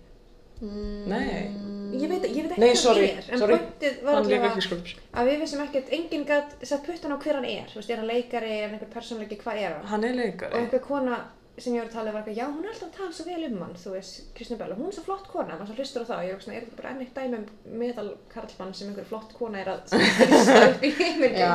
[0.60, 1.04] Mm.
[1.08, 1.96] Nei.
[1.96, 3.54] ég veit, ég veit ekki Nei, hvað sorry, hann er, en sorry.
[3.56, 4.90] pointið var Hann allavega ekki Scrubs.
[5.16, 8.02] að við vissum ekkert, enginn gætt sett puttan á hver hann er, þú veist, er
[8.02, 9.86] hann leikari, er hann einhver persónleiki, hvað er hann?
[9.94, 10.60] Hann er og leikari.
[10.60, 11.16] einhver kona
[11.64, 13.24] sem ég var að tala um var eitthvað, já hún er alltaf að tala svo
[13.28, 15.76] vel um hann, þú veist, Kristján Bell og hún er svo flott kona, maður svo
[15.80, 17.46] hlustur á það og ég er svona, er þetta bara enn eitt dæmi um
[17.80, 21.54] meðal karlmann sem einhver flott kona er að þrýsta upp í heimilgeimum Já.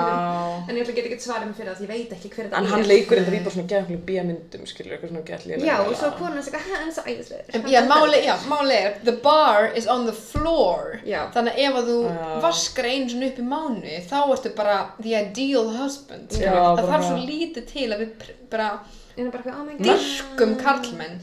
[0.69, 2.49] en ég ætla að geta ekkert svarið mig fyrir það, því ég veit ekki hver
[2.49, 5.47] þetta En er hann leikur þetta í bara svona gæðanlega bíamyndum, skilur, eitthvað svona gætt
[5.49, 5.69] lélega.
[5.69, 8.99] já, og svo konan er eitthvað, hann er svo æðislegur Já, máli, já, máli er,
[9.07, 10.99] the bar is on the floor.
[11.05, 11.97] Þannig ef að þú
[12.43, 16.35] vaskar einu svona upp í mánu, þá ertu bara the ideal husband.
[16.35, 18.69] Já, það þarf svo lítið til að við bara
[19.15, 21.19] en bara eitthvað, oh my god dyrkum karlmenn.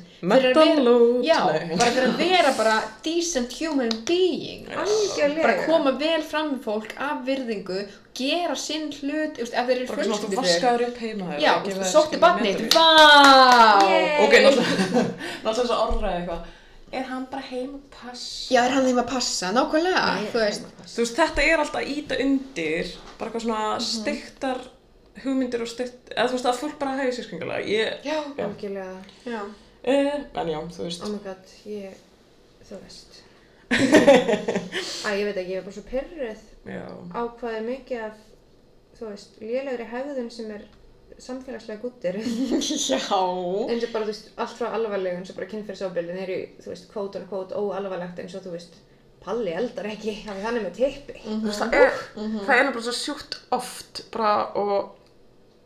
[0.87, 1.25] load.
[1.27, 1.77] Já, Nei.
[1.77, 4.69] bara fyrir að vera bara decent human being.
[4.71, 7.83] algjörlega Bara koma vel fram með fólk af virðingu,
[8.17, 11.37] gera sinn hlut, ef þeir eru Bara svona vaskaður upp heima.
[11.43, 11.53] Já,
[11.91, 12.33] sótti vá!
[13.89, 14.11] Yay!
[14.25, 15.07] Ok, náttúrulega,
[15.45, 16.51] þess að orðræði eitthvað.
[16.93, 18.53] Er hann bara heima að passa?
[18.53, 20.67] Já, er hann þeim að passa, nákvæmlega, þú veist.
[20.93, 24.61] Þú veist, þetta er alltaf íta undir bara eitthvað svona steiktar
[25.25, 27.67] hugmyndir og steikt, eða þú veist að fólk bara hefði sér skringilega.
[27.69, 28.97] Ég, Já, algjörlega,
[29.29, 29.43] já.
[29.43, 31.03] uh, en já, þú veist.
[31.05, 32.01] oh my god, ég
[32.69, 33.21] þú veist
[35.07, 36.85] Æ, ég veit ekki, ég er bara svo pyrruð Já.
[37.17, 38.19] á hvað er mikið af
[38.99, 40.65] þú veist, lélegri hefðun sem er
[41.23, 43.01] samfélagslega guttir Já.
[43.01, 46.73] eins og bara, þú veist, allt frá alvarlegu eins og bara kynfyrirsofbildin er í, þú
[46.75, 48.81] veist, kvót og kvót óalvarlegt eins og, þú veist,
[49.23, 51.15] Palli eldar ekki, af því hann er með tippi.
[51.23, 54.97] Þú veist, það er, það er nefnilega svo sjúkt oft bara og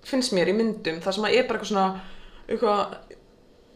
[0.07, 1.89] finnst mér í myndum það sem að er bara eitthvað svona
[2.47, 2.81] eitthvað,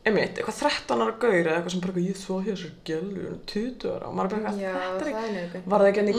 [0.07, 3.25] einmitt, eitthvað 13 ára gaur eða eitthvað sem bara eitthvað, ég svo hér svo gælu,
[3.51, 4.05] 20 ára.
[4.09, 4.61] Og maður er bara eitthvað,
[5.01, 5.63] þetta er ekki.
[5.73, 6.15] Var það ekki henni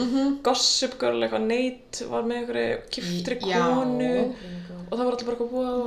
[0.48, 1.46] Gossip Girl eitthvað?
[1.52, 3.62] Nate var með einhverju kiftri Já.
[3.62, 5.78] konu og það var allir bara eitthvað wow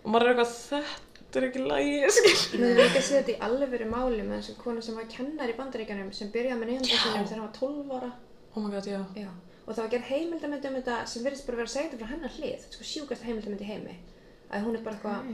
[0.00, 3.32] og maður er eitthvað þetta er ekki lægi skil Við erum líka að segja þetta
[3.34, 6.96] í alvöru máli með þessu konu sem var kennar í bandaríkjanum sem byrjaði með nefnda
[7.02, 8.10] sinum þegar hann var 12 ára.
[8.54, 9.00] oh my god, já.
[9.14, 9.28] Já.
[9.70, 12.10] Og það var gerð heimildamönd um þetta sem verðist bara vera að segja þetta frá
[12.10, 13.96] hennar hlið, sko sjúkasta heimildamönd í heimi.
[14.50, 15.32] Að hún er bara eitthvað,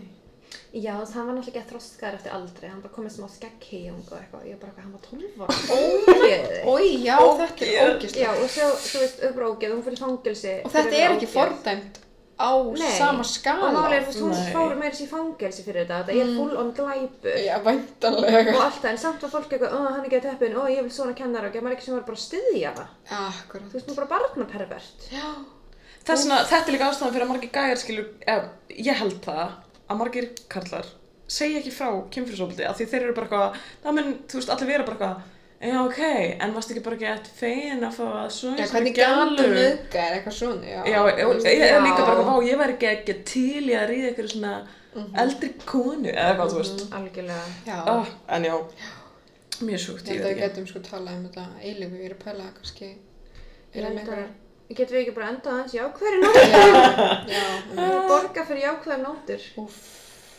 [0.77, 4.45] Já, það var náttúrulega ekki þroskaður eftir aldrei, hann bara komið smá skegghíjung og eitthvað,
[4.47, 5.57] ég bara, hann var 12 ára.
[5.77, 6.59] Ógeði.
[6.69, 8.21] Ói, já, þetta er ógislega.
[8.23, 10.55] Já, og svo, þú veist, auðvitað ógeð, hún fyrir fangilsi.
[10.63, 11.99] Og þetta er ekki fordæmt
[12.37, 12.93] á Nei.
[12.99, 13.71] sama skala.
[13.71, 14.53] Og málið er, þú veist, hún Nei.
[14.55, 17.39] fór meira sér í fangelsi fyrir þetta, þetta er full on glæpur.
[17.47, 18.55] Já, væntanlega.
[18.55, 20.63] Og allt það, en samt var fólk eitthvað, ó, hann er ekki að teppin, ó,
[20.73, 22.93] ég vil svona kennara og maður ekki sem var bara að styðja það.
[23.23, 23.71] Akkurat.
[23.73, 25.09] Þú veist, nú bara barnapervert.
[25.15, 25.27] Já.
[26.07, 29.57] Þessna, þetta er líka ástæðan fyrir að margir gæjar skilur, eða, ég held það
[29.87, 30.93] að margir karlar
[31.27, 34.71] segja ekki frá kynfyrirsofbildi af því þeir eru bara eitthvað, það mun, þú veist, allir
[34.71, 35.99] vera bara eitthvað, já ok,
[36.41, 40.17] en varst ekki bara gett fein að fá að svona Já, hvernig gætu nöðga er
[40.19, 40.81] eitthvað svona, já.
[40.93, 42.19] Já, veist, ég er líka bara Já.
[42.19, 44.55] eitthvað, vá, ég væri ekki ekki til í að ríða eitthvað svona
[45.23, 46.85] eldri konu, eða eitthvað, þú veist.
[46.99, 47.47] Algjörlega.
[47.67, 47.79] Já.
[47.93, 48.55] Oh, en já,
[49.61, 50.41] mjög sjúkt, Ég ég að veit við ekki.
[50.47, 52.89] getum sko talað um þetta eilífu, ég er að pæla kannski.
[53.75, 56.47] Ég erum einhverjar- að, getum við ekki bara endað hans jákvæðri nótur?
[57.33, 57.45] Já,
[57.77, 57.89] já.
[58.09, 59.43] Borga fyrir jákvæðar nótur.
[59.65, 59.81] Úff.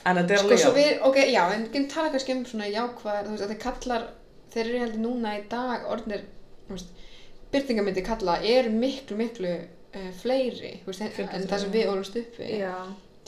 [0.08, 0.88] En þetta er Sko, alveg,
[1.34, 1.44] já.
[4.58, 5.88] Þeir eru heldur núna í dag
[6.72, 6.94] veist,
[7.54, 12.22] byrtingamindi kalla er miklu, miklu uh, fleiri, þú veist, en, en það sem við orðumst
[12.22, 12.54] upp við.
[12.62, 12.76] Já.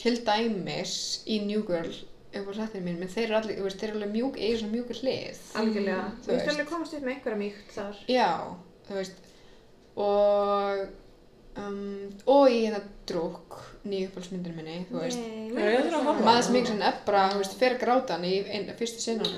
[0.00, 0.94] Til dæmis
[1.28, 1.90] í New Girl,
[2.30, 4.60] upp á sættinu mín, menn þeir eru allir, þú veist, þeir eru alveg mjúk, eigi
[4.60, 5.42] svona mjúkur hlið.
[5.60, 6.06] Algjörlega.
[6.20, 8.04] Þú Þú veist alveg komast upp með einhverja mýkt þar.
[8.10, 8.30] Já,
[8.88, 9.26] þú veist,
[10.06, 10.84] og,
[11.64, 11.82] um,
[12.36, 13.58] og í hérna drúk,
[13.88, 18.28] nýju uppáhaldsmyndinu minni, þú veist, ég maður sem ykkur svona ebbra, þú veist, fer grátan
[18.28, 18.36] í
[18.78, 19.28] fyrstu sinna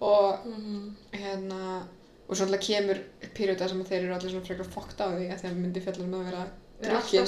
[0.00, 0.96] og Mhm.
[1.12, 1.86] hérna
[2.28, 2.98] og svo alltaf kemur
[3.34, 6.14] perióda sem þeir eru allir svona frekar fokkt á því að þeir myndi fjallar um
[6.14, 6.46] að vera
[6.82, 7.26] drukkin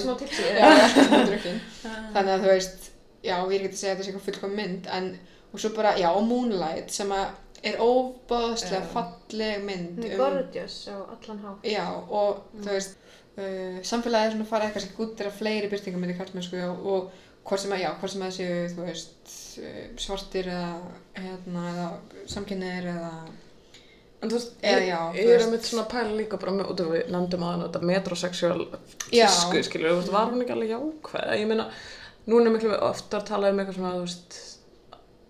[1.28, 1.60] drukkin
[2.14, 2.88] þannig að þú veist,
[3.24, 5.06] já, ég er að segja að þetta sé eitthvað fullkom mynd en,
[5.52, 7.28] og svo bara, já, og Moonlight sem að
[7.68, 8.90] er óbáðslega Já.
[8.92, 11.64] falleg mynd er gorgeous á allan hátt.
[11.66, 12.94] já, og þú veist
[13.38, 17.10] uh, samfélagið er svona að fara eitthvað sem gúttir að fleiri byrtingamindi karlmennsku og, og
[17.48, 19.34] hvort sem að, já, hvort sem að séu, þú veist
[20.00, 20.72] svartir eða,
[21.18, 23.12] hérna, eða samkynniðir eða
[24.18, 26.54] En þú veist, Eða ég, já, þú ég er að mitt svona pæla líka bara
[26.56, 28.56] með, út af við nefndum að þetta metrosexual
[29.14, 29.28] Já.
[29.28, 31.28] tísku, skilur, þú veist, var hún ekki alveg jákvæð?
[31.38, 31.66] Ég meina,
[32.26, 34.38] núna miklu oftar talað um eitthvað svona, þú veist,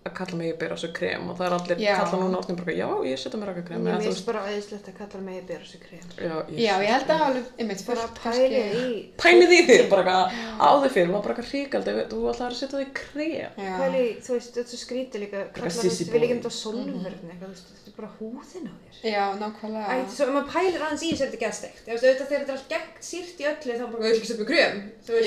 [0.07, 1.89] að kalla mig að bera þessu krem og það er allir Já.
[1.99, 4.87] kalla núna orðin bara, já, ég setja mér raka krem, Ég þú veist, bara æðislegt
[4.87, 6.05] að kalla mig að bera þessu krem.
[6.15, 8.81] já, já, ég held að alveg, einmitt, Bara pælið í,
[9.19, 10.23] Pælið í þér, bara eitthvað,
[10.69, 11.83] áður fyrir, var bara eitthvað hríkald,
[12.13, 13.51] þú ætlaði að setja þig krem.
[13.99, 16.37] í, þú veist, þetta er svo skrítið líka, kallar þú sissy veist, vil ekki boy.
[16.37, 16.55] um þetta
[17.43, 18.41] þú veist, þetta er bara húðin á
[18.79, 19.03] þér.
[19.03, 19.83] já, Æ, nákvæmlega
[20.15, 21.75] svo ef maður pælir aðeins í þessu er þetta.
[24.99, 25.23] Þú er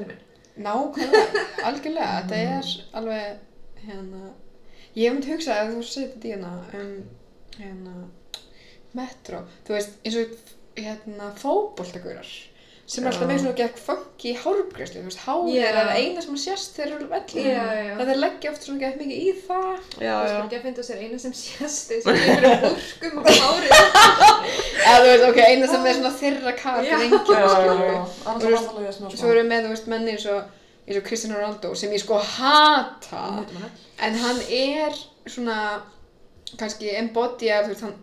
[0.00, 2.70] allt í í nákvæmlega, algjörlega, þetta er
[3.00, 3.42] alveg,
[3.86, 4.22] hérna
[4.98, 6.94] ég myndi hugsa að þú segir þetta díana um,
[7.58, 7.96] hérna
[8.96, 10.38] metro, þú veist, eins og
[10.80, 12.30] hérna fótboltagurar
[12.90, 15.66] sem er alltaf með svona gekk funky hárgræslu, þú veist, hárið Já.
[15.68, 17.92] er það eina sem að sést þegar eru velli Já, já.
[18.00, 20.38] það þeir leggja oft svona gekk mikið í það Já, Þú veist, já.
[20.40, 23.76] bara ekki að finna sér eina sem sést, eins og einhverjum burkum og hárið.
[24.80, 26.58] eða þú veist, ok, eina sem er svona þeirra Já.
[26.64, 30.14] karakter Já, enginn, já, já, Þú það smá svo erum við með, þú veist, menni
[30.16, 30.40] eins og
[30.90, 33.24] eins og Cristiano Ronaldo sem ég sko hata
[34.02, 34.96] en hann er
[35.30, 35.56] svona
[36.58, 37.94] kannski embodya þú veist hann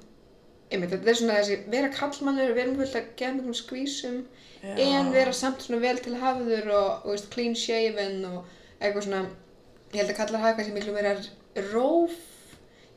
[0.72, 4.18] einmitt, þetta er svona þessi vera kallmannur vera með fullt að geða mjög skvísum
[4.76, 8.46] en vera samt svona vel til hafður og, og veist, clean shaven og
[8.82, 9.22] eitthvað svona
[9.94, 11.16] ég held að kallar hafa kannski miklu meira
[11.74, 12.18] róf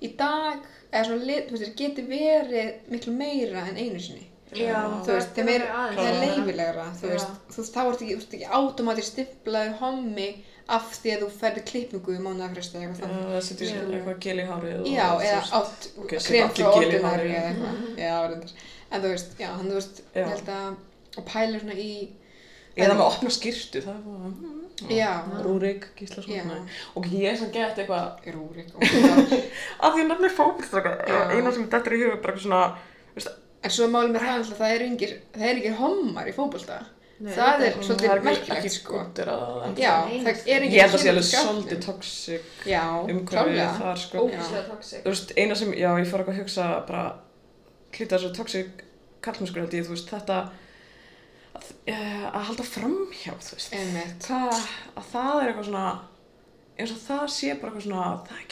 [0.03, 4.81] í dag eða svona lit, þú veist, geti verið miklu meira en einu sinni Já,
[5.07, 5.65] þú veist, þeim er,
[5.95, 7.13] er leifilegra þú Já.
[7.13, 10.27] veist, þú veist, þá ertu ekki, ert ekki automatist stimplaður hommi
[10.71, 13.79] af því að þú ferði klippingu í mánuðafresti eða eitthvað þannig Það setjum Já.
[14.01, 14.75] eitthvað gel í hárið.
[14.81, 15.87] og Já, eða átt
[16.27, 16.97] krem frá hárið.
[17.07, 17.81] eða eitthvað.
[18.03, 18.53] Já, reyndar.
[18.91, 20.21] En þú veist, já, hann þú veist, Já.
[20.21, 20.77] ég held að,
[21.19, 21.93] og pælir svona í,
[22.81, 24.35] Eða með opna skýrtu, það var...
[24.95, 25.09] já,
[25.45, 26.61] Rúrik, Gísla svona.
[26.97, 29.35] Og ég sem gett eitthvað, Rúrik, það.
[29.85, 31.19] af því að nefnir fókbalstraka, Já.
[31.35, 32.63] eina sem þetta er í hug er bara svona,
[33.61, 36.79] En svo er málið með það, það er engir, það er engir hommar í fótbolta.
[37.21, 39.01] Nei, það er er- svolítið það er ekki- merkilegt, sko.
[39.77, 41.83] Já, það er engir Ég held að sé alveg svolítið
[42.71, 44.25] Já, umhverfið þar, sko.
[44.95, 47.05] Þú veist, eina sem, já, ég fór að hugsa bara,
[47.93, 48.81] hlýta þessu toxic
[49.21, 50.39] kallmennskur held ég, þú veist, þetta
[51.59, 53.77] að, uh, að halda framhjá, þú veist.
[54.27, 55.87] Það, að það er eitthvað svona,
[56.77, 58.47] eins og það sé bara eitthvað svona, það er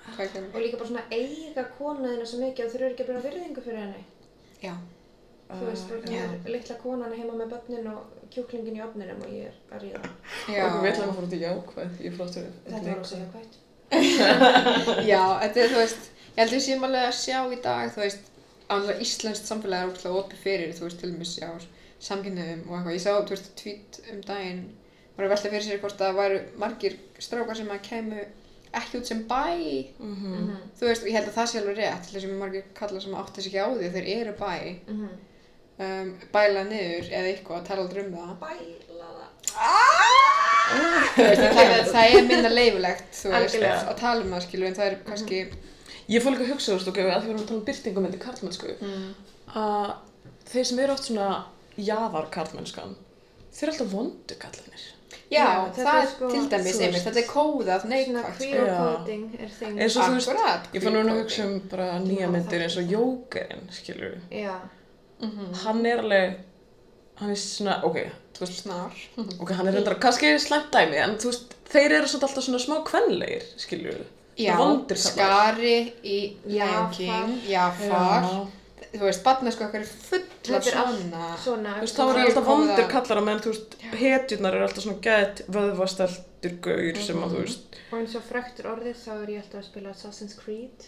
[0.06, 3.80] Og líka bara svona eiga konaðina svo mikið og þurfur ekki að byrja virðingu fyrir
[3.82, 4.04] henni.
[4.62, 4.74] Já.
[5.46, 9.50] Þú veist, bara er litla konan heima með börnin og kjúklingin í ofninum og ég
[9.50, 10.10] er að ríða.
[10.50, 10.64] Já.
[10.66, 12.00] Og við ætlum að fóra út í jákvæð,
[12.66, 13.58] Þetta var ósað jákvæmt.
[15.10, 17.90] Já, þetta er, þú veist, ég held að við séum alveg að sjá í dag,
[17.94, 18.32] þú veist,
[18.68, 21.50] ánlega íslenskt samfélag er ótrúlega opið fyrir, þú veist, til dæmis, já,
[22.06, 22.96] samkynniðum og eitthvað.
[22.96, 24.64] Ég sá, þú veist, tvít um daginn,
[25.16, 28.24] var að velta fyrir sér hvort það væru margir strákar sem að kæmu
[28.76, 29.46] ekki út sem bæ,
[29.98, 30.50] Mhm.
[30.78, 33.00] þú veist, og ég held að það sé alveg rétt, til þess að margir kallar
[33.00, 34.52] sem átti sig ekki á því, þeir eru bæ,
[34.86, 35.08] Mhm.
[35.78, 38.36] um, bæla niður eða eitthvað, tala aldrei um það.
[38.40, 39.30] Bæla það.
[41.16, 44.96] Veist, það, er minna leifilegt, þú veist, að tala um það, skilur, en það er
[45.06, 45.40] kannski,
[46.08, 47.64] Ég fór líka að hugsa, þú veist, ok, að því við erum að tala um
[47.66, 49.06] byrtingamendi karlmennsku, mm,
[49.58, 49.94] að
[50.52, 51.30] þeir sem eru oft svona
[51.76, 52.92] jaðar karlmennskan,
[53.52, 54.84] þeir eru alltaf vondu kallanir.
[55.26, 59.48] já, Já, það er sko- til dæmis einmitt, þetta er kóðað neikvægt, queer coding er
[59.58, 59.78] þing.
[59.82, 62.84] Eins og þú veist, ég fann núna að hugsa um bara nýja myndir eins og
[62.84, 64.54] er- Jókerinn, skilur Já,
[65.20, 65.54] Mhm.
[65.64, 66.36] Hann er alveg,
[67.16, 67.96] hann er svona, ok,
[68.34, 68.92] þú veist, Snar.
[69.40, 72.58] ok, hann er reyndar kannski slæmt dæmi, en þú veist, þeir eru svona alltaf svona
[72.60, 74.04] smá kvenlegir, skilur
[74.36, 75.12] Já, vondir kallar.
[75.12, 76.90] skari í Lion.
[76.92, 78.26] King, Jafar,
[78.92, 81.30] þú veist, barnesku okkar er full af Þetta er allt svona.
[81.42, 81.74] svona.
[81.76, 85.00] Þú veist, þá Queer alltaf vondir kallar á meðan, þú veist, hetjurnar eru alltaf svona
[85.08, 89.42] gett vöðvasteltur gaur sem að, þú veist, Og eins og fræktur orðið þá er ég
[89.44, 90.86] alltaf að spila Assassin's Creed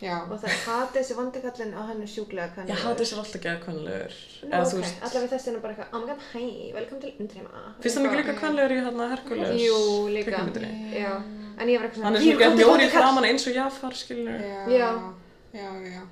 [0.00, 2.70] Já, og það hati þessi vandikallin á hann er sjúklega hvernig.
[2.70, 5.72] ég hati þessar alltaf gett kvenlegur, Nú, eða ok, þú veist, allavega þessi er bara
[5.74, 6.42] eitthvað, oh my god, hæ,
[6.76, 7.62] velkom til Undrima.
[7.82, 9.56] finnst hann ekki líka kvenlegur í hérna Herkules?
[9.64, 9.80] Jú,
[10.14, 10.30] líka.
[10.94, 11.12] Já,
[11.58, 13.46] en ég var eitthvað Hann er "Jú, svona gett komdu, mjóri komdu, kall." framan eins
[13.48, 14.90] og Jafar, skilur já, Já.
[15.52, 16.02] já, já.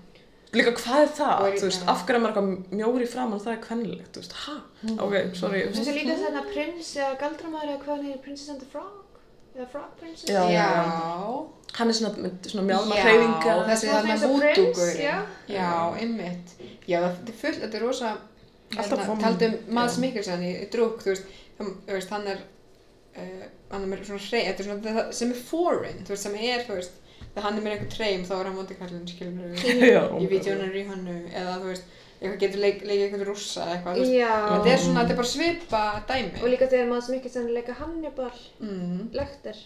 [0.56, 1.40] Líka hvað er það?
[1.40, 1.88] Og er- Þú veist, já.
[1.92, 4.56] af hverju er maður eitthvað mjóri framan það er kvennilegt, þú veist, ha?
[4.98, 8.60] Ok, sorry, þú veist, og líka þarna prins eða galdramæður eða hvað er, Princess and
[8.60, 9.05] the Frog?
[9.56, 10.28] Eða Frog Princess?
[10.28, 10.42] Já.
[10.52, 10.66] Já,
[11.78, 13.54] hann er svona, svona mjálma Já, hreyfinga.
[13.70, 15.00] þessi þarna vúdúgurinn.
[15.00, 15.14] já.
[15.48, 16.52] Já, einmitt.
[16.86, 18.10] Já, það er fullt, þetta er rosa,
[18.76, 19.96] hérna, taldum Mads.
[20.02, 21.14] Mikkelsen í, drúk, þú
[21.88, 22.44] veist, hann, er,
[23.16, 26.26] uh, hann er með svona hreim, þetta er svona það sem er foreign, þú veist,
[26.28, 30.20] sem er, þú veist, þegar hann er með eitthvað treym, þá er hann vondikallin, skilur
[30.22, 34.02] í vídjónar í hannu, eða þú veist, eitthvað getur leik, leikið eitthvað rússa eða eitthvað,
[34.16, 34.34] Já.
[34.52, 36.42] þetta er svona, þetta er bara svipa dæmi.
[36.42, 39.08] Og líka þegar maður sem ekki sennilega leika Hannibal Mm.
[39.12, 39.56] Lecter.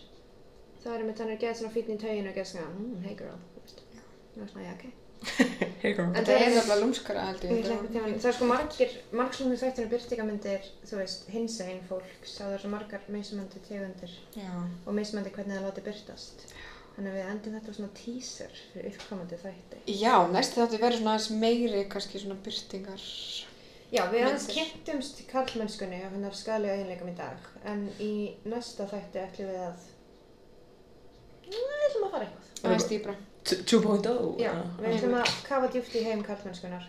[0.84, 3.14] Það er með hann er geð svona fítn í tauginu og geð svona, mm, hey
[3.14, 3.82] girl, þú veist.
[4.34, 4.84] Það er svona, já, ok.
[5.82, 6.06] Hey girl.
[6.16, 7.50] En það er nefnilega lúmskara held ég.
[7.50, 11.58] Ég ætla einhvern tímann- Það er sko margir, margslunni þættir og byrtingamyndir, þú veist, hins
[11.60, 14.48] einn fólks, það er svo margar mismöndi tegundir Já.
[14.86, 16.46] og mismöndi hvernig það láti byrtast.
[17.00, 19.78] Þannig að við endum þetta á svona teaser fyrir uppkomandi þætti.
[19.96, 23.04] Já, næst þetta verður svona aðeins meiri, kannski svona byrtingar.
[23.88, 28.08] Já, við aðeins kynntumst karlmennskunni af hennar skadlega eiginleikum í dag, en í
[28.52, 29.86] næsta þætti ætlum við að,
[31.46, 32.52] við ætlum að fara eitthvað.
[32.66, 33.16] Aðeins dýbra.
[33.48, 34.28] 2.0.
[34.44, 36.84] Já, við ætlum að kafa djúpt í heim karlmennskunar.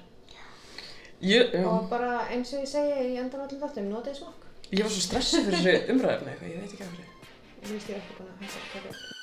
[1.24, 1.64] Ég, já.
[1.72, 4.52] Og bara eins og ég segi í endan allir þáttum, notið smokk.
[4.76, 8.30] Ég var svo stressuð fyrir umræðefni eitthvað, ég veit ekki af hverju.
[8.92, 9.20] Ég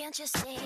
[0.00, 0.56] can't you see